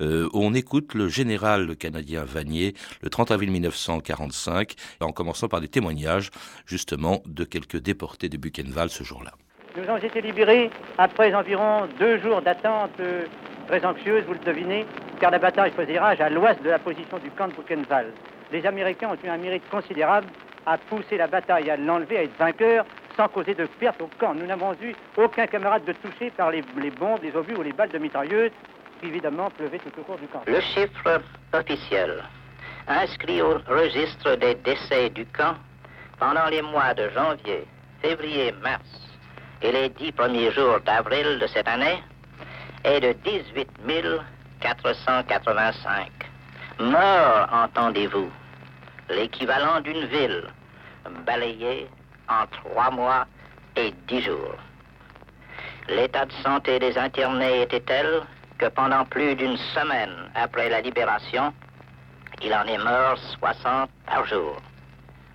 Euh, 0.00 0.28
on 0.32 0.54
écoute 0.54 0.94
le 0.94 1.08
général 1.08 1.76
canadien 1.76 2.24
Vanier 2.24 2.74
le 3.02 3.10
30 3.10 3.30
avril 3.30 3.50
1945, 3.50 4.74
en 5.00 5.12
commençant 5.12 5.48
par 5.48 5.60
des 5.60 5.68
témoignages, 5.68 6.30
justement, 6.66 7.22
de 7.26 7.44
quelques 7.44 7.78
déportés 7.78 8.28
de 8.28 8.36
Buchenwald 8.36 8.90
ce 8.90 9.04
jour-là. 9.04 9.32
Nous 9.74 9.88
avons 9.88 9.96
été 9.96 10.20
libérés 10.20 10.70
après 10.98 11.34
environ 11.34 11.88
deux 11.98 12.18
jours 12.18 12.42
d'attente 12.42 12.90
euh, 13.00 13.24
très 13.68 13.82
anxieuse, 13.86 14.22
vous 14.26 14.34
le 14.34 14.38
devinez, 14.40 14.84
car 15.18 15.30
la 15.30 15.38
bataille 15.38 15.70
faisait 15.70 15.98
rage 15.98 16.20
à 16.20 16.28
l'ouest 16.28 16.62
de 16.62 16.68
la 16.68 16.78
position 16.78 17.18
du 17.18 17.30
camp 17.30 17.48
de 17.48 17.54
Buchenwald. 17.54 18.12
Les 18.52 18.66
Américains 18.66 19.08
ont 19.08 19.26
eu 19.26 19.30
un 19.30 19.38
mérite 19.38 19.66
considérable 19.70 20.26
à 20.66 20.76
pousser 20.76 21.16
la 21.16 21.26
bataille, 21.26 21.70
à 21.70 21.78
l'enlever, 21.78 22.18
à 22.18 22.22
être 22.24 22.36
vainqueurs, 22.38 22.84
sans 23.16 23.28
causer 23.28 23.54
de 23.54 23.64
perte 23.64 24.02
au 24.02 24.10
camp. 24.18 24.34
Nous 24.34 24.44
n'avons 24.44 24.74
eu 24.74 24.94
aucun 25.16 25.46
camarade 25.46 25.84
de 25.86 25.92
touché 25.92 26.30
par 26.30 26.50
les, 26.50 26.62
bombes, 26.98 27.20
les 27.22 27.34
obus 27.34 27.54
ou 27.54 27.62
les 27.62 27.72
balles 27.72 27.90
de 27.90 27.98
mitrailleuse 27.98 28.50
qui 29.00 29.06
évidemment 29.06 29.48
pleuvaient 29.50 29.78
tout 29.78 29.98
au 29.98 30.02
cours 30.02 30.18
du 30.18 30.26
camp. 30.26 30.42
Le 30.46 30.60
chiffre 30.60 31.22
officiel 31.54 32.22
inscrit 32.86 33.40
au 33.40 33.58
registre 33.66 34.36
des 34.36 34.54
décès 34.56 35.08
du 35.08 35.24
camp 35.24 35.54
pendant 36.18 36.46
les 36.50 36.60
mois 36.60 36.92
de 36.92 37.08
janvier, 37.08 37.64
février, 38.02 38.52
mars 38.62 39.11
et 39.62 39.72
les 39.72 39.88
dix 39.90 40.12
premiers 40.12 40.50
jours 40.52 40.80
d'avril 40.84 41.38
de 41.38 41.46
cette 41.46 41.68
année 41.68 42.02
est 42.84 43.00
de 43.00 43.12
18 43.12 43.68
485. 44.60 46.10
Morts, 46.80 47.48
entendez-vous, 47.52 48.30
l'équivalent 49.08 49.80
d'une 49.80 50.06
ville 50.06 50.44
balayée 51.26 51.88
en 52.28 52.46
trois 52.46 52.90
mois 52.90 53.26
et 53.76 53.92
dix 54.08 54.22
jours. 54.22 54.56
L'état 55.88 56.26
de 56.26 56.32
santé 56.44 56.78
des 56.78 56.96
internés 56.96 57.62
était 57.62 57.80
tel 57.80 58.22
que 58.58 58.66
pendant 58.66 59.04
plus 59.04 59.34
d'une 59.34 59.56
semaine 59.74 60.30
après 60.34 60.68
la 60.68 60.80
libération, 60.80 61.52
il 62.42 62.54
en 62.54 62.64
est 62.64 62.78
mort 62.78 63.18
60 63.40 63.90
par 64.06 64.24
jour. 64.26 64.56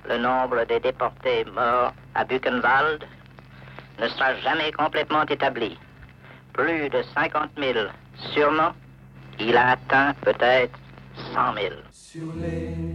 Le 0.08 0.18
nombre 0.18 0.64
des 0.66 0.80
déportés 0.80 1.46
morts 1.54 1.94
à 2.16 2.24
Buchenwald 2.24 3.06
ne 4.00 4.08
sera 4.10 4.36
jamais 4.36 4.72
complètement 4.72 5.26
établi. 5.26 5.78
Plus 6.54 6.90
de 6.90 7.02
50 7.16 7.52
000, 7.58 7.88
sûrement, 8.34 8.72
il 9.40 9.56
a 9.56 9.72
atteint 9.72 10.14
peut-être 10.22 10.78
100 11.34 11.54
000. 11.54 11.76
Sur 11.92 12.34
les 12.36 12.94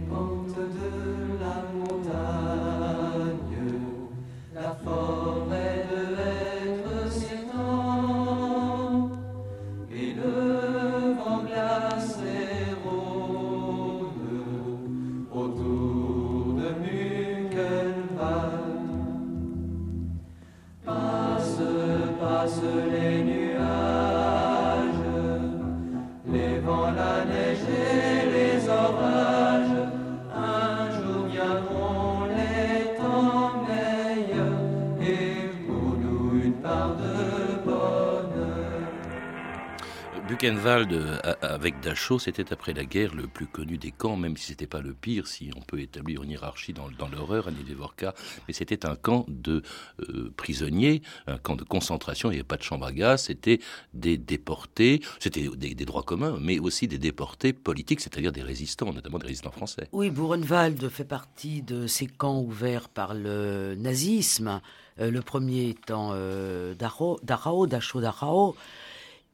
Buchenwald 40.43 41.21
avec 41.41 41.79
Dachau, 41.79 42.19
c'était 42.19 42.51
après 42.51 42.73
la 42.73 42.83
guerre 42.83 43.15
le 43.15 43.27
plus 43.27 43.47
connu 43.47 43.77
des 43.77 43.91
camps, 43.91 44.17
même 44.17 44.35
si 44.35 44.47
c'était 44.47 44.67
pas 44.67 44.81
le 44.81 44.93
pire, 44.93 45.25
si 45.25 45.49
on 45.55 45.61
peut 45.61 45.79
établir 45.79 46.21
une 46.21 46.31
hiérarchie 46.31 46.73
dans, 46.73 46.89
l'horreur, 47.07 47.47
Annie 47.47 47.63
Devorka, 47.63 48.13
mais 48.45 48.53
c'était 48.53 48.85
un 48.85 48.97
camp 48.97 49.25
de 49.29 49.61
euh, 50.01 50.33
prisonniers, 50.35 51.01
un 51.27 51.37
camp 51.37 51.55
de 51.55 51.63
concentration, 51.63 52.29
il 52.29 52.33
n'y 52.33 52.39
avait 52.39 52.43
pas 52.43 52.57
de 52.57 52.63
chambre 52.63 52.85
à 52.85 52.91
gaz, 52.91 53.23
c'était 53.23 53.59
des 53.93 54.17
déportés, 54.17 55.01
c'était 55.19 55.47
des, 55.47 55.85
droits 55.85 56.03
communs, 56.03 56.37
mais 56.41 56.59
aussi 56.59 56.89
des 56.89 56.97
déportés 56.97 57.53
politiques, 57.53 58.01
c'est-à-dire 58.01 58.33
des 58.33 58.43
résistants, 58.43 58.91
notamment 58.91 59.19
des 59.19 59.27
résistants 59.27 59.51
français. 59.51 59.87
Oui, 59.93 60.09
Buchenwald 60.09 60.89
fait 60.89 61.05
partie 61.05 61.61
de 61.61 61.87
ces 61.87 62.07
camps 62.07 62.41
ouverts 62.41 62.89
par 62.89 63.13
le 63.13 63.75
nazisme, 63.75 64.59
euh, 64.99 65.09
le 65.09 65.21
premier 65.21 65.69
étant 65.69 66.11
euh, 66.13 66.75
Dachau, 66.75 67.17
Dachau, 67.23 67.65
Dachau, 67.65 68.55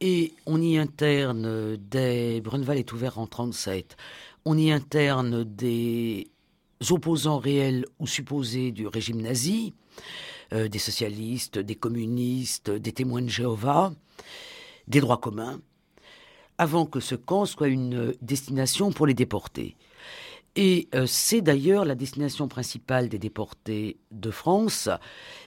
et 0.00 0.34
on 0.46 0.60
y 0.60 0.78
interne 0.78 1.76
des. 1.76 2.40
Brunval 2.40 2.78
est 2.78 2.92
ouvert 2.92 3.18
en 3.18 3.26
37. 3.26 3.96
On 4.44 4.56
y 4.56 4.72
interne 4.72 5.44
des 5.44 6.30
opposants 6.90 7.38
réels 7.38 7.84
ou 7.98 8.06
supposés 8.06 8.72
du 8.72 8.86
régime 8.86 9.20
nazi, 9.20 9.74
euh, 10.52 10.68
des 10.68 10.78
socialistes, 10.78 11.58
des 11.58 11.74
communistes, 11.74 12.70
des 12.70 12.92
témoins 12.92 13.22
de 13.22 13.28
Jéhovah, 13.28 13.92
des 14.88 15.00
droits 15.00 15.18
communs, 15.18 15.60
avant 16.56 16.86
que 16.86 17.00
ce 17.00 17.14
camp 17.14 17.44
soit 17.44 17.68
une 17.68 18.14
destination 18.22 18.92
pour 18.92 19.06
les 19.06 19.14
déportés. 19.14 19.76
Et 20.56 20.88
euh, 20.94 21.06
c'est 21.06 21.42
d'ailleurs 21.42 21.84
la 21.84 21.94
destination 21.94 22.48
principale 22.48 23.08
des 23.08 23.18
déportés 23.18 23.98
de 24.10 24.30
France. 24.30 24.88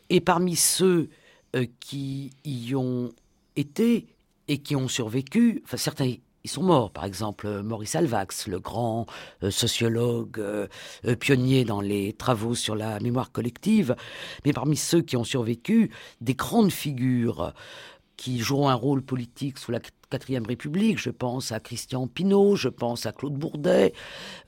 Et 0.10 0.22
parmi 0.22 0.56
ceux 0.56 1.10
euh, 1.56 1.66
qui 1.80 2.32
y 2.46 2.74
ont 2.76 3.12
été, 3.56 4.08
et 4.48 4.60
qui 4.60 4.76
ont 4.76 4.88
survécu, 4.88 5.62
enfin 5.66 5.78
certains 5.78 6.14
ils 6.46 6.50
sont 6.50 6.64
morts, 6.64 6.92
par 6.92 7.06
exemple 7.06 7.62
Maurice 7.62 7.96
Alvax, 7.96 8.48
le 8.48 8.60
grand 8.60 9.06
euh, 9.44 9.50
sociologue 9.52 10.40
euh, 10.40 10.68
euh, 11.06 11.16
pionnier 11.16 11.64
dans 11.64 11.80
les 11.80 12.12
travaux 12.12 12.54
sur 12.54 12.76
la 12.76 13.00
mémoire 13.00 13.32
collective, 13.32 13.96
mais 14.44 14.52
parmi 14.52 14.76
ceux 14.76 15.02
qui 15.02 15.16
ont 15.16 15.24
survécu, 15.24 15.90
des 16.20 16.34
grandes 16.34 16.72
figures 16.72 17.54
qui 18.18 18.40
joueront 18.40 18.70
un 18.70 18.76
rôle 18.76 19.02
politique 19.02 19.58
sous 19.58 19.72
la 19.72 19.80
quatrième 20.10 20.46
République. 20.46 21.00
Je 21.00 21.10
pense 21.10 21.52
à 21.52 21.60
Christian 21.60 22.08
Pinault, 22.08 22.56
je 22.56 22.70
pense 22.70 23.06
à 23.06 23.12
Claude 23.12 23.34
Bourdet, 23.34 23.94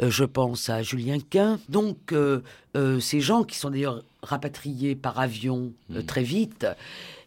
euh, 0.02 0.10
je 0.10 0.24
pense 0.24 0.70
à 0.70 0.84
Julien 0.84 1.18
Quint. 1.20 1.60
Donc, 1.70 2.12
euh, 2.12 2.42
euh, 2.78 3.00
ces 3.00 3.20
gens 3.20 3.44
qui 3.44 3.58
sont 3.58 3.72
d'ailleurs 3.72 4.04
rapatriés 4.22 4.96
par 4.96 5.20
avion 5.20 5.74
mmh. 5.90 6.04
très 6.04 6.24
vite 6.24 6.68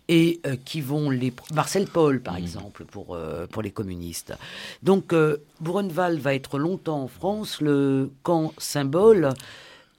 et 0.08 0.40
euh, 0.46 0.56
qui 0.64 0.80
vont 0.80 1.10
les 1.10 1.32
Marcel 1.52 1.86
Paul 1.86 2.20
par 2.20 2.34
mmh. 2.34 2.38
exemple 2.38 2.84
pour 2.84 3.14
euh, 3.14 3.46
pour 3.46 3.62
les 3.62 3.70
communistes. 3.70 4.34
Donc 4.82 5.12
euh, 5.12 5.38
va 6.18 6.34
être 6.34 6.58
longtemps 6.58 7.02
en 7.02 7.08
France 7.08 7.60
le 7.60 8.10
camp 8.22 8.52
symbole 8.58 9.34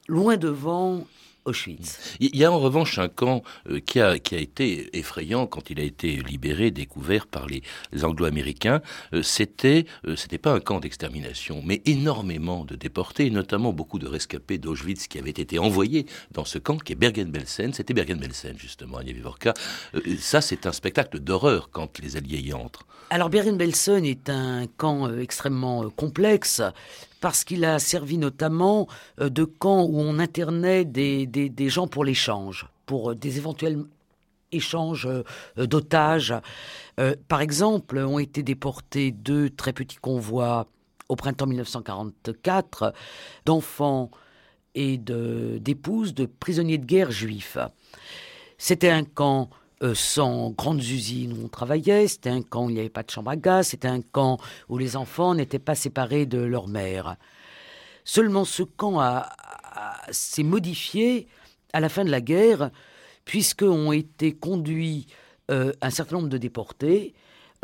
loin 0.07 0.37
devant 0.37 1.05
Auschwitz. 1.49 2.15
Il 2.19 2.35
y 2.35 2.45
a 2.45 2.51
en 2.51 2.59
revanche 2.59 2.99
un 2.99 3.09
camp 3.09 3.43
euh, 3.69 3.79
qui, 3.79 3.99
a, 3.99 4.19
qui 4.19 4.35
a 4.35 4.39
été 4.39 4.97
effrayant 4.97 5.47
quand 5.47 5.69
il 5.69 5.79
a 5.79 5.83
été 5.83 6.17
libéré, 6.17 6.71
découvert 6.71 7.27
par 7.27 7.47
les, 7.47 7.61
les 7.91 8.05
Anglo-Américains. 8.05 8.81
Euh, 9.13 9.23
c'était, 9.23 9.85
euh, 10.05 10.15
c'était 10.15 10.37
pas 10.37 10.53
un 10.53 10.59
camp 10.59 10.79
d'extermination, 10.79 11.61
mais 11.65 11.81
énormément 11.85 12.65
de 12.65 12.75
déportés, 12.75 13.29
notamment 13.29 13.73
beaucoup 13.73 13.99
de 13.99 14.07
rescapés 14.07 14.57
d'Auschwitz 14.57 15.07
qui 15.07 15.17
avaient 15.19 15.29
été 15.29 15.59
envoyés 15.59 16.05
dans 16.31 16.45
ce 16.45 16.57
camp 16.57 16.77
qui 16.77 16.93
est 16.93 16.95
Bergen-Belsen. 16.95 17.73
C'était 17.73 17.93
Bergen-Belsen 17.93 18.57
justement, 18.57 18.97
Agnès 18.97 19.15
Vivorka. 19.15 19.53
ça, 20.19 20.41
c'est 20.41 20.65
un 20.65 20.71
spectacle 20.71 21.19
d'horreur 21.19 21.69
quand 21.71 21.99
les 21.99 22.15
Alliés 22.15 22.39
y 22.39 22.53
entrent. 22.53 22.85
Alors 23.09 23.29
Bergen-Belsen 23.29 24.05
est 24.05 24.29
un 24.29 24.67
camp 24.77 25.17
extrêmement 25.17 25.89
complexe 25.89 26.61
parce 27.19 27.43
qu'il 27.43 27.65
a 27.65 27.79
servi 27.79 28.17
notamment 28.17 28.87
euh, 29.19 29.29
de 29.29 29.43
camp 29.43 29.83
où 29.83 29.99
on 29.99 30.19
internait 30.19 30.85
des, 30.85 31.69
gens 31.69 31.87
pour 31.87 32.05
l'échange, 32.05 32.67
pour 32.85 33.11
euh, 33.11 33.15
des 33.15 33.37
éventuels 33.37 33.83
échanges 34.51 35.07
euh, 35.07 35.67
d'otages. 35.67 36.33
par 37.27 37.41
exemple, 37.41 37.97
ont 37.99 38.19
été 38.19 38.43
déportés 38.43 39.11
deux 39.11 39.49
très 39.49 39.73
petits 39.73 39.97
convois 39.97 40.67
au 41.07 41.15
printemps 41.15 41.47
1944 41.47 42.93
d'enfants 43.45 44.11
et 44.75 44.97
d'épouses 44.97 46.13
de 46.13 46.25
prisonniers 46.25 46.77
de 46.77 46.85
guerre 46.85 47.11
juifs. 47.11 47.57
C'était 48.57 48.89
un 48.89 49.03
camp 49.03 49.49
euh, 49.81 49.95
sans 49.95 50.51
grandes 50.51 50.83
usines 50.83 51.33
où 51.33 51.45
on 51.45 51.47
travaillait, 51.47 52.07
c'était 52.07 52.29
un 52.29 52.41
camp 52.41 52.65
où 52.65 52.69
il 52.69 52.73
n'y 52.73 52.79
avait 52.79 52.89
pas 52.89 53.03
de 53.03 53.09
chambre 53.09 53.31
à 53.31 53.35
gaz, 53.35 53.69
c'était 53.69 53.87
un 53.87 54.01
camp 54.01 54.37
où 54.67 54.77
les 54.77 54.95
enfants 54.95 55.35
n'étaient 55.35 55.59
pas 55.59 55.75
séparés 55.75 56.25
de 56.25 56.39
leur 56.39 56.67
mère. 56.67 57.15
Seulement 58.03 58.45
ce 58.45 58.63
camp 58.63 58.99
a, 58.99 59.29
s'est 60.11 60.43
modifié 60.43 61.27
à 61.73 61.79
la 61.79 61.89
fin 61.89 62.03
de 62.03 62.09
la 62.09 62.21
guerre, 62.21 62.71
puisqu'ont 63.25 63.91
été 63.91 64.33
conduits 64.33 65.07
euh, 65.51 65.71
un 65.81 65.89
certain 65.91 66.17
nombre 66.17 66.29
de 66.29 66.37
déportés 66.37 67.13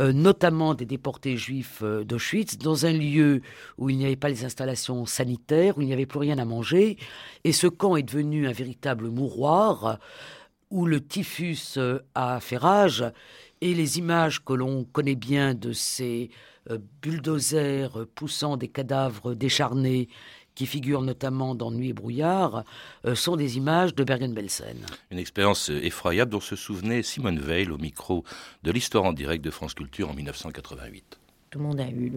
euh, 0.01 0.12
notamment 0.12 0.73
des 0.73 0.86
déportés 0.86 1.38
juifs 1.38 1.82
d'Auschwitz, 1.82 2.58
dans 2.58 2.86
un 2.86 2.91
lieu 2.91 3.41
où 3.78 3.89
il 3.89 3.97
n'y 3.97 4.06
avait 4.06 4.17
pas 4.17 4.28
les 4.28 4.43
installations 4.43 5.06
sanitaires, 5.06 5.78
où 5.78 5.82
il 5.82 5.88
n'y 5.88 5.93
avait 5.93 6.06
plus 6.06 6.19
rien 6.19 6.38
à 6.38 6.43
manger. 6.43 6.97
Et 7.45 7.54
ce 7.54 7.67
camp 7.67 7.95
est 7.95 8.04
devenu 8.04 8.45
un 8.45 8.51
véritable 8.51 9.08
mouroir 9.08 9.99
où 10.75 10.85
le 10.85 10.99
typhus 10.99 11.77
euh, 11.77 11.99
a 12.13 12.39
fait 12.39 12.57
rage. 12.57 13.03
Et 13.61 13.73
les 13.73 13.97
images 13.97 14.43
que 14.43 14.53
l'on 14.53 14.83
connaît 14.83 15.15
bien 15.15 15.53
de 15.53 15.71
ces 15.71 16.29
bulldozers 17.01 18.05
poussant 18.13 18.57
des 18.57 18.67
cadavres 18.67 19.33
décharnés 19.33 20.09
qui 20.55 20.65
figurent 20.65 21.01
notamment 21.01 21.53
dans 21.53 21.69
Nuit 21.69 21.89
et 21.89 21.93
brouillard, 21.93 22.63
euh, 23.05 23.13
sont 23.13 23.35
des 23.35 23.57
images 23.57 23.93
de 23.93 24.03
Bergen-Belsen. 24.03 24.77
Une 25.11 25.19
expérience 25.19 25.69
euh, 25.69 25.83
effroyable 25.83 26.31
dont 26.31 26.39
se 26.39 26.55
souvenait 26.55 27.03
Simone 27.03 27.39
Veil 27.39 27.69
au 27.69 27.77
micro 27.77 28.23
de 28.63 28.71
l'Histoire 28.71 29.03
en 29.03 29.13
direct 29.13 29.43
de 29.43 29.51
France 29.51 29.73
Culture 29.73 30.09
en 30.09 30.13
1988. 30.13 31.19
Tout 31.51 31.59
le 31.59 31.65
monde 31.65 31.79
a 31.79 31.89
eu 31.89 32.11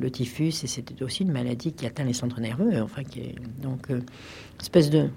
le, 0.00 0.10
typhus 0.10 0.64
et 0.64 0.66
c'était 0.66 1.00
aussi 1.02 1.22
une 1.22 1.30
maladie 1.30 1.72
qui 1.72 1.86
atteint 1.86 2.04
les 2.04 2.12
centres 2.12 2.40
nerveux. 2.40 2.80
Enfin, 2.80 3.04
qui 3.04 3.20
est, 3.20 3.34
donc, 3.60 3.90
euh, 3.90 4.00
espèce 4.60 4.90
de, 4.90 5.10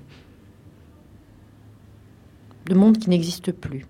de 2.65 2.75
monde 2.75 2.97
qui 2.97 3.09
n'existe 3.09 3.51
plus. 3.51 3.85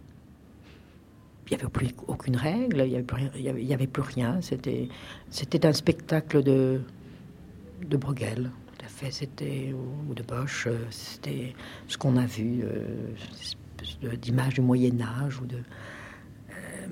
Il 1.48 1.58
n'y 1.58 1.62
avait 1.62 1.72
plus 1.72 1.90
aucune 2.08 2.36
règle, 2.36 2.84
il 2.86 2.92
n'y 2.92 3.74
avait, 3.74 3.88
plus 3.88 4.02
rien. 4.02 4.40
C'était, 4.42 5.66
un 5.66 5.74
spectacle 5.74 6.42
de, 6.42 6.82
de 7.88 7.98
Bruegel 7.98 8.50
c'était, 9.12 9.74
ou 9.74 10.14
de 10.14 10.24
Bosch, 10.24 10.68
euh, 10.68 10.78
c'était 10.90 11.54
ce 11.88 11.98
qu'on 11.98 12.18
a 12.18 12.26
vu, 12.26 12.64
euh, 12.64 14.16
d'image 14.16 14.56
du 14.56 14.62
Moyen-Âge. 14.62 15.40
ou 15.42 15.46
de. 15.46 15.58
Euh, 15.58 16.88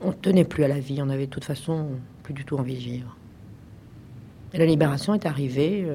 on 0.00 0.12
tenait 0.12 0.44
plus 0.44 0.64
à 0.64 0.68
la 0.68 0.80
vie, 0.80 1.00
on 1.02 1.10
avait 1.10 1.26
de 1.26 1.30
toute 1.30 1.44
façon 1.44 1.90
plus 2.22 2.32
du 2.32 2.44
tout 2.44 2.56
envie 2.56 2.74
de 2.74 2.80
vivre. 2.80 3.16
Et 4.52 4.58
la 4.58 4.66
libération 4.66 5.14
est 5.14 5.26
arrivée. 5.26 5.86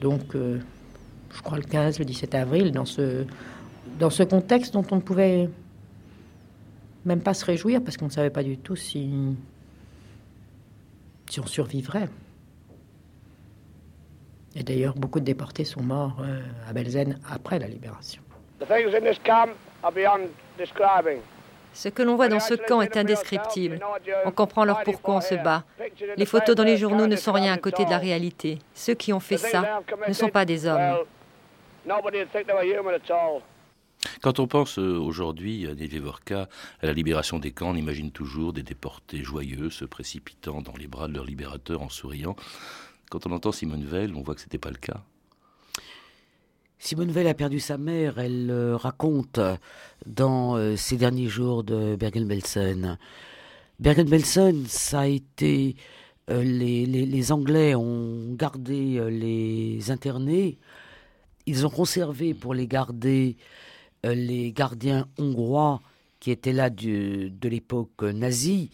donc, 0.00 0.36
je 1.34 1.42
crois 1.42 1.58
le 1.58 1.64
15, 1.64 1.98
le 1.98 2.04
17 2.04 2.34
avril, 2.34 2.72
dans 2.72 2.84
ce, 2.84 3.24
dans 3.98 4.10
ce 4.10 4.22
contexte 4.22 4.72
dont 4.72 4.84
on 4.90 4.96
ne 4.96 5.00
pouvait 5.00 5.50
même 7.04 7.20
pas 7.20 7.34
se 7.34 7.44
réjouir 7.44 7.82
parce 7.82 7.96
qu'on 7.96 8.06
ne 8.06 8.10
savait 8.10 8.30
pas 8.30 8.42
du 8.42 8.56
tout 8.56 8.76
si 8.76 9.10
si 11.30 11.40
on 11.40 11.46
survivrait. 11.46 12.08
Et 14.54 14.62
d'ailleurs, 14.62 14.94
beaucoup 14.94 15.20
de 15.20 15.24
déportés 15.24 15.64
sont 15.64 15.82
morts 15.82 16.18
euh, 16.20 16.40
à 16.68 16.72
Belzen 16.72 17.18
après 17.28 17.58
la 17.58 17.66
libération. 17.66 18.22
Ce 21.72 21.88
que 21.88 22.02
l'on 22.02 22.14
voit 22.14 22.28
dans 22.28 22.38
ce 22.38 22.54
camp 22.54 22.80
est 22.80 22.96
indescriptible. 22.96 23.80
On 24.24 24.30
comprend 24.30 24.62
alors 24.62 24.82
pourquoi 24.84 25.16
on 25.16 25.20
se 25.20 25.34
bat. 25.34 25.64
Les 26.16 26.24
photos 26.24 26.54
dans 26.54 26.62
les 26.62 26.76
journaux 26.76 27.08
ne 27.08 27.16
sont 27.16 27.32
rien 27.32 27.52
à 27.52 27.58
côté 27.58 27.84
de 27.84 27.90
la 27.90 27.98
réalité. 27.98 28.60
Ceux 28.74 28.94
qui 28.94 29.12
ont 29.12 29.20
fait 29.20 29.38
ça 29.38 29.82
ne 30.06 30.12
sont 30.12 30.28
pas 30.28 30.44
des 30.44 30.66
hommes. 30.66 30.98
Quand 34.20 34.38
on 34.38 34.46
pense 34.46 34.78
euh, 34.78 34.98
aujourd'hui 34.98 35.66
à 35.66 35.74
Nevevorka, 35.74 36.48
à 36.80 36.86
la 36.86 36.92
libération 36.92 37.38
des 37.38 37.52
camps, 37.52 37.70
on 37.70 37.76
imagine 37.76 38.10
toujours 38.10 38.52
des 38.52 38.62
déportés 38.62 39.22
joyeux 39.22 39.70
se 39.70 39.84
précipitant 39.84 40.62
dans 40.62 40.74
les 40.78 40.86
bras 40.86 41.08
de 41.08 41.14
leur 41.14 41.24
libérateur 41.24 41.82
en 41.82 41.88
souriant. 41.88 42.36
Quand 43.10 43.26
on 43.26 43.32
entend 43.32 43.52
Simone 43.52 43.84
Veil, 43.84 44.12
on 44.14 44.22
voit 44.22 44.34
que 44.34 44.40
ce 44.40 44.46
n'était 44.46 44.58
pas 44.58 44.70
le 44.70 44.76
cas. 44.76 45.02
Simone 46.78 47.10
Veil 47.10 47.28
a 47.28 47.34
perdu 47.34 47.60
sa 47.60 47.78
mère, 47.78 48.18
elle 48.18 48.52
raconte 48.74 49.40
dans 50.06 50.56
euh, 50.56 50.76
ces 50.76 50.96
derniers 50.96 51.28
jours 51.28 51.64
de 51.64 51.96
Bergen-Belsen. 51.96 52.98
Bergen-Belsen, 53.80 54.66
ça 54.66 55.00
a 55.00 55.06
été. 55.06 55.76
Euh, 56.30 56.42
les, 56.42 56.86
les, 56.86 57.32
Anglais 57.32 57.74
ont 57.74 58.32
gardé 58.34 58.98
les 59.10 59.90
internés, 59.90 60.58
ils 61.46 61.66
ont 61.66 61.70
conservé 61.70 62.34
pour 62.34 62.54
les 62.54 62.66
garder 62.66 63.36
euh, 64.04 64.14
les 64.14 64.52
gardiens 64.52 65.06
hongrois 65.18 65.80
qui 66.20 66.30
étaient 66.30 66.52
là 66.52 66.70
de 66.70 67.48
l'époque 67.48 68.02
nazie, 68.02 68.70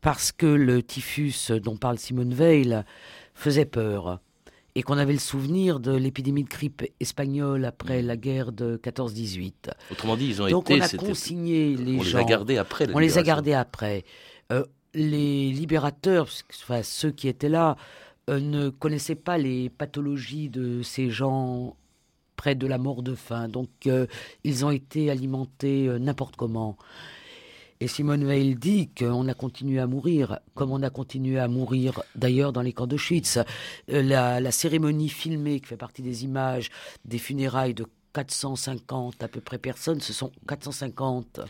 parce 0.00 0.32
que 0.32 0.46
le 0.46 0.82
typhus 0.82 1.50
dont 1.62 1.76
parle 1.76 1.98
Simone 1.98 2.32
Veil 2.32 2.82
faisait 3.34 3.66
peur 3.66 4.20
et 4.74 4.82
qu'on 4.82 4.96
avait 4.96 5.12
le 5.12 5.18
souvenir 5.18 5.80
de 5.80 5.92
l'épidémie 5.92 6.44
de 6.44 6.48
grippe 6.48 6.84
espagnole 7.00 7.64
après 7.64 8.00
la 8.00 8.16
guerre 8.16 8.52
de 8.52 8.80
14-18. 8.82 9.52
Autrement 9.90 10.16
dit, 10.16 10.28
ils 10.28 10.40
ont 10.40 10.48
Donc 10.48 10.70
été. 10.70 10.80
on 10.80 10.84
a 10.84 10.88
consigné 10.88 11.76
les 11.76 11.98
on 11.98 12.02
gens. 12.02 12.18
Les 12.18 12.24
a 12.24 12.28
gardés 12.28 12.58
après. 12.58 12.86
on 12.94 12.98
les 12.98 13.18
a 13.18 13.22
gardés 13.22 13.54
après. 13.54 14.04
Euh, 14.52 14.64
les 14.94 15.50
libérateurs, 15.50 16.28
enfin, 16.62 16.82
ceux 16.82 17.10
qui 17.10 17.28
étaient 17.28 17.48
là, 17.48 17.76
euh, 18.30 18.40
ne 18.40 18.68
connaissaient 18.68 19.14
pas 19.16 19.36
les 19.36 19.68
pathologies 19.68 20.48
de 20.48 20.82
ces 20.82 21.10
gens 21.10 21.76
près 22.38 22.54
de 22.54 22.66
la 22.66 22.78
mort 22.78 23.02
de 23.02 23.14
faim. 23.14 23.48
Donc 23.48 23.68
euh, 23.86 24.06
ils 24.44 24.64
ont 24.64 24.70
été 24.70 25.10
alimentés 25.10 25.88
euh, 25.88 25.98
n'importe 25.98 26.36
comment. 26.36 26.78
Et 27.80 27.86
Simone 27.86 28.24
Weil 28.24 28.58
dit 28.58 28.88
qu'on 28.88 29.28
a 29.28 29.34
continué 29.34 29.78
à 29.78 29.86
mourir, 29.86 30.38
comme 30.54 30.72
on 30.72 30.82
a 30.82 30.90
continué 30.90 31.38
à 31.38 31.46
mourir 31.46 32.02
d'ailleurs 32.14 32.52
dans 32.52 32.62
les 32.62 32.72
camps 32.72 32.86
d'Auschwitz. 32.86 33.38
Euh, 33.90 34.02
la, 34.02 34.40
la, 34.40 34.50
cérémonie 34.50 35.10
filmée 35.10 35.60
qui 35.60 35.66
fait 35.66 35.76
partie 35.76 36.02
des 36.02 36.24
images 36.24 36.70
des 37.04 37.18
funérailles 37.18 37.74
de 37.74 37.86
450 38.14 39.22
à 39.22 39.28
peu 39.28 39.40
près 39.40 39.58
personnes, 39.58 40.00
ce 40.00 40.12
sont 40.12 40.32
450 40.48 41.40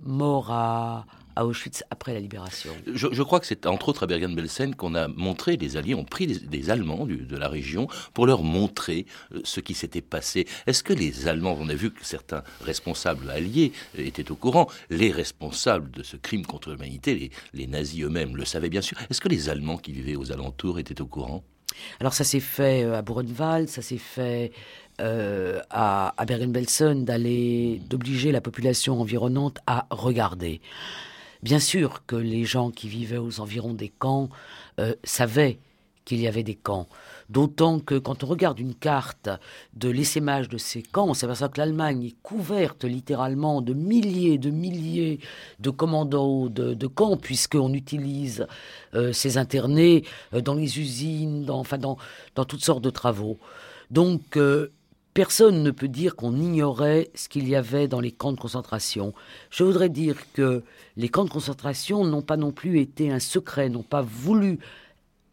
morts 0.00 0.50
à, 0.50 1.06
à 1.36 1.46
Auschwitz 1.46 1.84
après 1.90 2.14
la 2.14 2.20
libération. 2.20 2.72
Je, 2.92 3.22
crois 3.22 3.40
que 3.40 3.46
c'est 3.46 3.66
entre 3.66 3.88
autres 3.88 4.04
à 4.04 4.06
Bergen-Belsen 4.06 4.74
qu'on 4.74 4.94
a 4.94 5.08
montré, 5.08 5.56
les 5.56 5.76
Alliés 5.76 5.94
ont 5.94 6.04
pris 6.04 6.26
des, 6.26 6.70
Allemands 6.70 7.06
de 7.06 7.36
la 7.36 7.48
région 7.48 7.88
pour 8.14 8.26
leur 8.26 8.42
montrer 8.42 9.06
euh, 9.34 9.40
ce 9.44 9.60
qui 9.60 9.74
s'était 9.74 10.00
passé. 10.00 10.46
Est-ce 10.66 10.82
que 10.82 10.92
les 10.92 11.26
Allemands, 11.28 11.56
on 11.58 11.68
a 11.68 11.74
vu 11.74 11.90
que 11.90 12.04
certains 12.04 12.42
responsables 12.60 13.28
alliés 13.30 13.72
étaient 13.98 14.30
au 14.30 14.36
courant, 14.36 14.68
les 14.90 15.10
responsables 15.10 15.90
de 15.90 16.02
ce 16.02 16.16
crime 16.16 16.46
contre 16.46 16.70
l'humanité, 16.70 17.14
les, 17.14 17.30
les 17.52 17.66
nazis 17.66 18.04
eux-mêmes 18.04 18.36
le 18.36 18.44
savaient 18.44 18.68
bien 18.68 18.80
sûr. 18.80 18.96
Est-ce 19.10 19.20
que 19.20 19.28
les 19.28 19.48
Allemands 19.48 19.76
qui 19.76 19.92
vivaient 19.92 20.16
aux 20.16 20.32
alentours 20.32 20.78
étaient 20.78 21.00
au 21.00 21.06
courant? 21.06 21.42
Alors 22.00 22.14
ça 22.14 22.24
s'est 22.24 22.40
fait 22.40 22.84
euh, 22.84 22.98
à 22.98 23.02
Buchenwald, 23.02 23.68
ça 23.68 23.82
s'est 23.82 23.98
fait 23.98 24.52
euh, 25.00 25.60
à, 25.70 26.12
à 26.16 26.24
Bergen-Belsen 26.24 27.04
d'aller 27.04 27.80
d'obliger 27.88 28.32
la 28.32 28.40
population 28.40 29.00
environnante 29.00 29.58
à 29.66 29.86
regarder. 29.90 30.60
Bien 31.42 31.58
sûr 31.58 32.06
que 32.06 32.16
les 32.16 32.44
gens 32.44 32.70
qui 32.70 32.88
vivaient 32.88 33.18
aux 33.18 33.40
environs 33.40 33.74
des 33.74 33.88
camps 33.88 34.28
euh, 34.78 34.94
savaient 35.02 35.58
qu'il 36.04 36.20
y 36.20 36.26
avait 36.26 36.42
des 36.42 36.54
camps. 36.54 36.88
D'autant 37.30 37.78
que 37.78 37.96
quand 37.96 38.24
on 38.24 38.26
regarde 38.26 38.58
une 38.58 38.74
carte 38.74 39.28
de 39.74 39.88
l'essaimage 39.88 40.48
de 40.48 40.58
ces 40.58 40.82
camps, 40.82 41.08
on 41.08 41.14
s'aperçoit 41.14 41.48
que 41.48 41.58
l'Allemagne 41.58 42.04
est 42.04 42.16
couverte 42.22 42.84
littéralement 42.84 43.60
de 43.60 43.72
milliers 43.72 44.38
de 44.38 44.50
milliers 44.50 45.20
de 45.60 45.70
commandos 45.70 46.48
de, 46.48 46.86
camps, 46.86 47.16
puisqu'on 47.16 47.72
utilise 47.72 48.46
euh, 48.94 49.12
ces 49.12 49.38
internés 49.38 50.04
euh, 50.34 50.40
dans 50.40 50.54
les 50.54 50.78
usines, 50.78 51.44
dans, 51.44 51.64
toutes 52.44 52.64
sortes 52.64 52.82
de 52.84 52.90
travaux. 52.90 53.38
Donc 53.90 54.36
Personne 55.14 55.62
ne 55.62 55.70
peut 55.70 55.88
dire 55.88 56.16
qu'on 56.16 56.34
ignorait 56.36 57.10
ce 57.14 57.28
qu'il 57.28 57.46
y 57.46 57.54
avait 57.54 57.86
dans 57.86 58.00
les 58.00 58.12
camps 58.12 58.32
de 58.32 58.40
concentration. 58.40 59.12
Je 59.50 59.62
voudrais 59.62 59.90
dire 59.90 60.16
que 60.32 60.62
les 60.96 61.10
camps 61.10 61.26
de 61.26 61.30
concentration 61.30 62.04
n'ont 62.06 62.22
pas 62.22 62.38
non 62.38 62.50
plus 62.50 62.80
été 62.80 63.10
un 63.10 63.18
secret, 63.18 63.68
n'ont 63.68 63.82
pas 63.82 64.00
voulu 64.00 64.58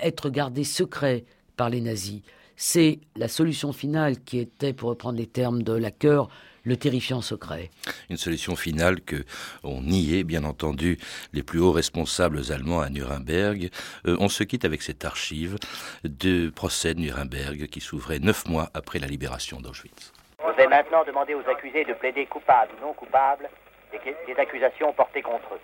être 0.01 0.29
gardés 0.29 0.65
secrets 0.65 1.23
par 1.55 1.69
les 1.69 1.79
nazis. 1.79 2.21
C'est 2.57 2.99
la 3.15 3.29
solution 3.29 3.71
finale 3.71 4.19
qui 4.19 4.39
était, 4.39 4.73
pour 4.73 4.89
reprendre 4.89 5.17
les 5.17 5.27
termes 5.27 5.63
de 5.63 5.71
Laqueur, 5.71 6.29
le 6.69 6.77
terrifiant 6.77 7.21
secret. 7.21 7.69
Une 8.09 8.17
solution 8.17 8.55
finale 8.55 9.01
que 9.01 9.25
on 9.63 9.81
niait, 9.81 10.23
bien 10.23 10.43
entendu, 10.43 10.97
les 11.33 11.43
plus 11.43 11.59
hauts 11.59 11.71
responsables 11.71 12.39
allemands 12.51 12.79
à 12.79 12.89
Nuremberg. 12.89 13.69
Euh, 14.05 14.15
on 14.19 14.29
se 14.29 14.43
quitte 14.43 14.63
avec 14.63 14.81
cette 14.81 15.03
archive 15.03 15.57
de 16.03 16.49
procès 16.49 16.93
de 16.93 16.99
Nuremberg 16.99 17.67
qui 17.67 17.81
s'ouvrait 17.81 18.19
neuf 18.19 18.47
mois 18.47 18.69
après 18.73 18.99
la 18.99 19.07
libération 19.07 19.59
d'Auschwitz. 19.59 20.13
Je 20.39 20.55
vais 20.55 20.67
maintenant 20.67 21.03
demander 21.03 21.33
aux 21.33 21.47
accusés 21.49 21.83
de 21.83 21.93
plaider 21.93 22.25
coupables 22.27 22.71
ou 22.77 22.85
non 22.85 22.93
coupables 22.93 23.49
des, 23.91 23.99
des 24.27 24.39
accusations 24.39 24.93
portées 24.93 25.21
contre 25.21 25.55
eux. 25.55 25.61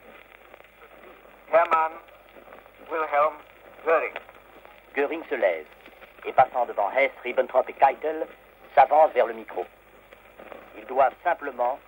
Hermann 1.54 1.92
Wilhelm 2.92 3.36
Göring. 3.86 4.14
Göring 4.96 5.22
se 5.30 5.36
lève 5.36 5.66
et 6.26 6.34
passant 6.34 6.66
devant 6.66 6.90
Hess, 6.92 7.12
Ribbentrop 7.24 7.70
et 7.70 7.74
Keitel, 7.74 8.26
s'avance 8.76 9.12
vers 9.14 9.28
le 9.28 9.34
micro. 9.34 9.66
Ils 10.78 10.86
doivent 10.86 11.16
simplement 11.24 11.80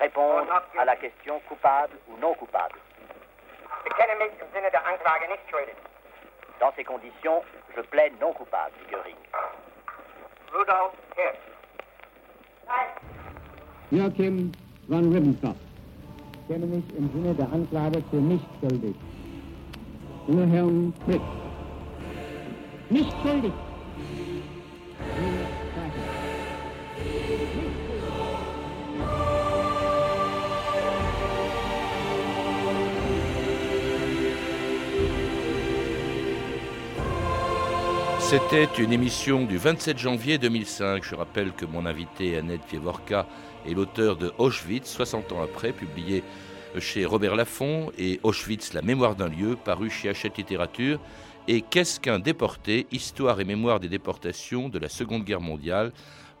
répondre 0.00 0.62
à 0.78 0.84
la 0.84 0.96
question 0.96 1.40
coupable 1.48 1.94
ou 2.08 2.16
non 2.20 2.34
coupable. 2.34 2.76
Dans 6.60 6.72
ces 6.74 6.84
conditions, 6.84 7.42
je 7.76 7.82
plaide 7.82 8.12
non 8.20 8.32
coupable, 8.32 8.72
dit 8.80 8.90
Göring. 8.90 9.16
Rudolf 10.52 10.92
Hess. 11.16 11.36
Joachim 13.92 14.52
von 14.88 15.12
Ribbentrop. 15.12 15.56
Ich 16.32 16.48
kenne 16.48 16.66
mich 16.66 16.84
im 16.96 17.10
Sinne 17.12 17.34
der 17.34 17.52
Anklage 17.52 18.02
für 18.10 18.16
nicht 18.16 18.44
schuldig. 18.60 18.96
Wilhelm 20.28 20.92
Frick. 21.04 21.20
Nicht 22.90 23.12
schuldig. 23.22 23.52
C'était 38.28 38.68
une 38.78 38.92
émission 38.92 39.44
du 39.44 39.56
27 39.56 39.98
janvier 39.98 40.36
2005. 40.36 41.04
Je 41.04 41.14
rappelle 41.14 41.52
que 41.52 41.64
mon 41.64 41.86
invité, 41.86 42.36
Annette 42.36 42.62
Pievorka, 42.62 43.24
est 43.64 43.72
l'auteur 43.72 44.16
de 44.16 44.32
Auschwitz, 44.38 44.90
60 44.90 45.30
ans 45.30 45.42
après, 45.44 45.70
publié 45.70 46.24
chez 46.80 47.04
Robert 47.04 47.36
Laffont, 47.36 47.92
et 47.96 48.18
Auschwitz, 48.24 48.72
la 48.72 48.82
mémoire 48.82 49.14
d'un 49.14 49.28
lieu, 49.28 49.54
paru 49.54 49.90
chez 49.90 50.08
Hachette 50.08 50.38
Littérature. 50.38 50.98
Et 51.46 51.60
Qu'est-ce 51.60 52.00
qu'un 52.00 52.18
déporté? 52.18 52.88
Histoire 52.90 53.40
et 53.40 53.44
mémoire 53.44 53.78
des 53.78 53.88
déportations 53.88 54.68
de 54.68 54.80
la 54.80 54.88
Seconde 54.88 55.22
Guerre 55.22 55.40
mondiale, 55.40 55.92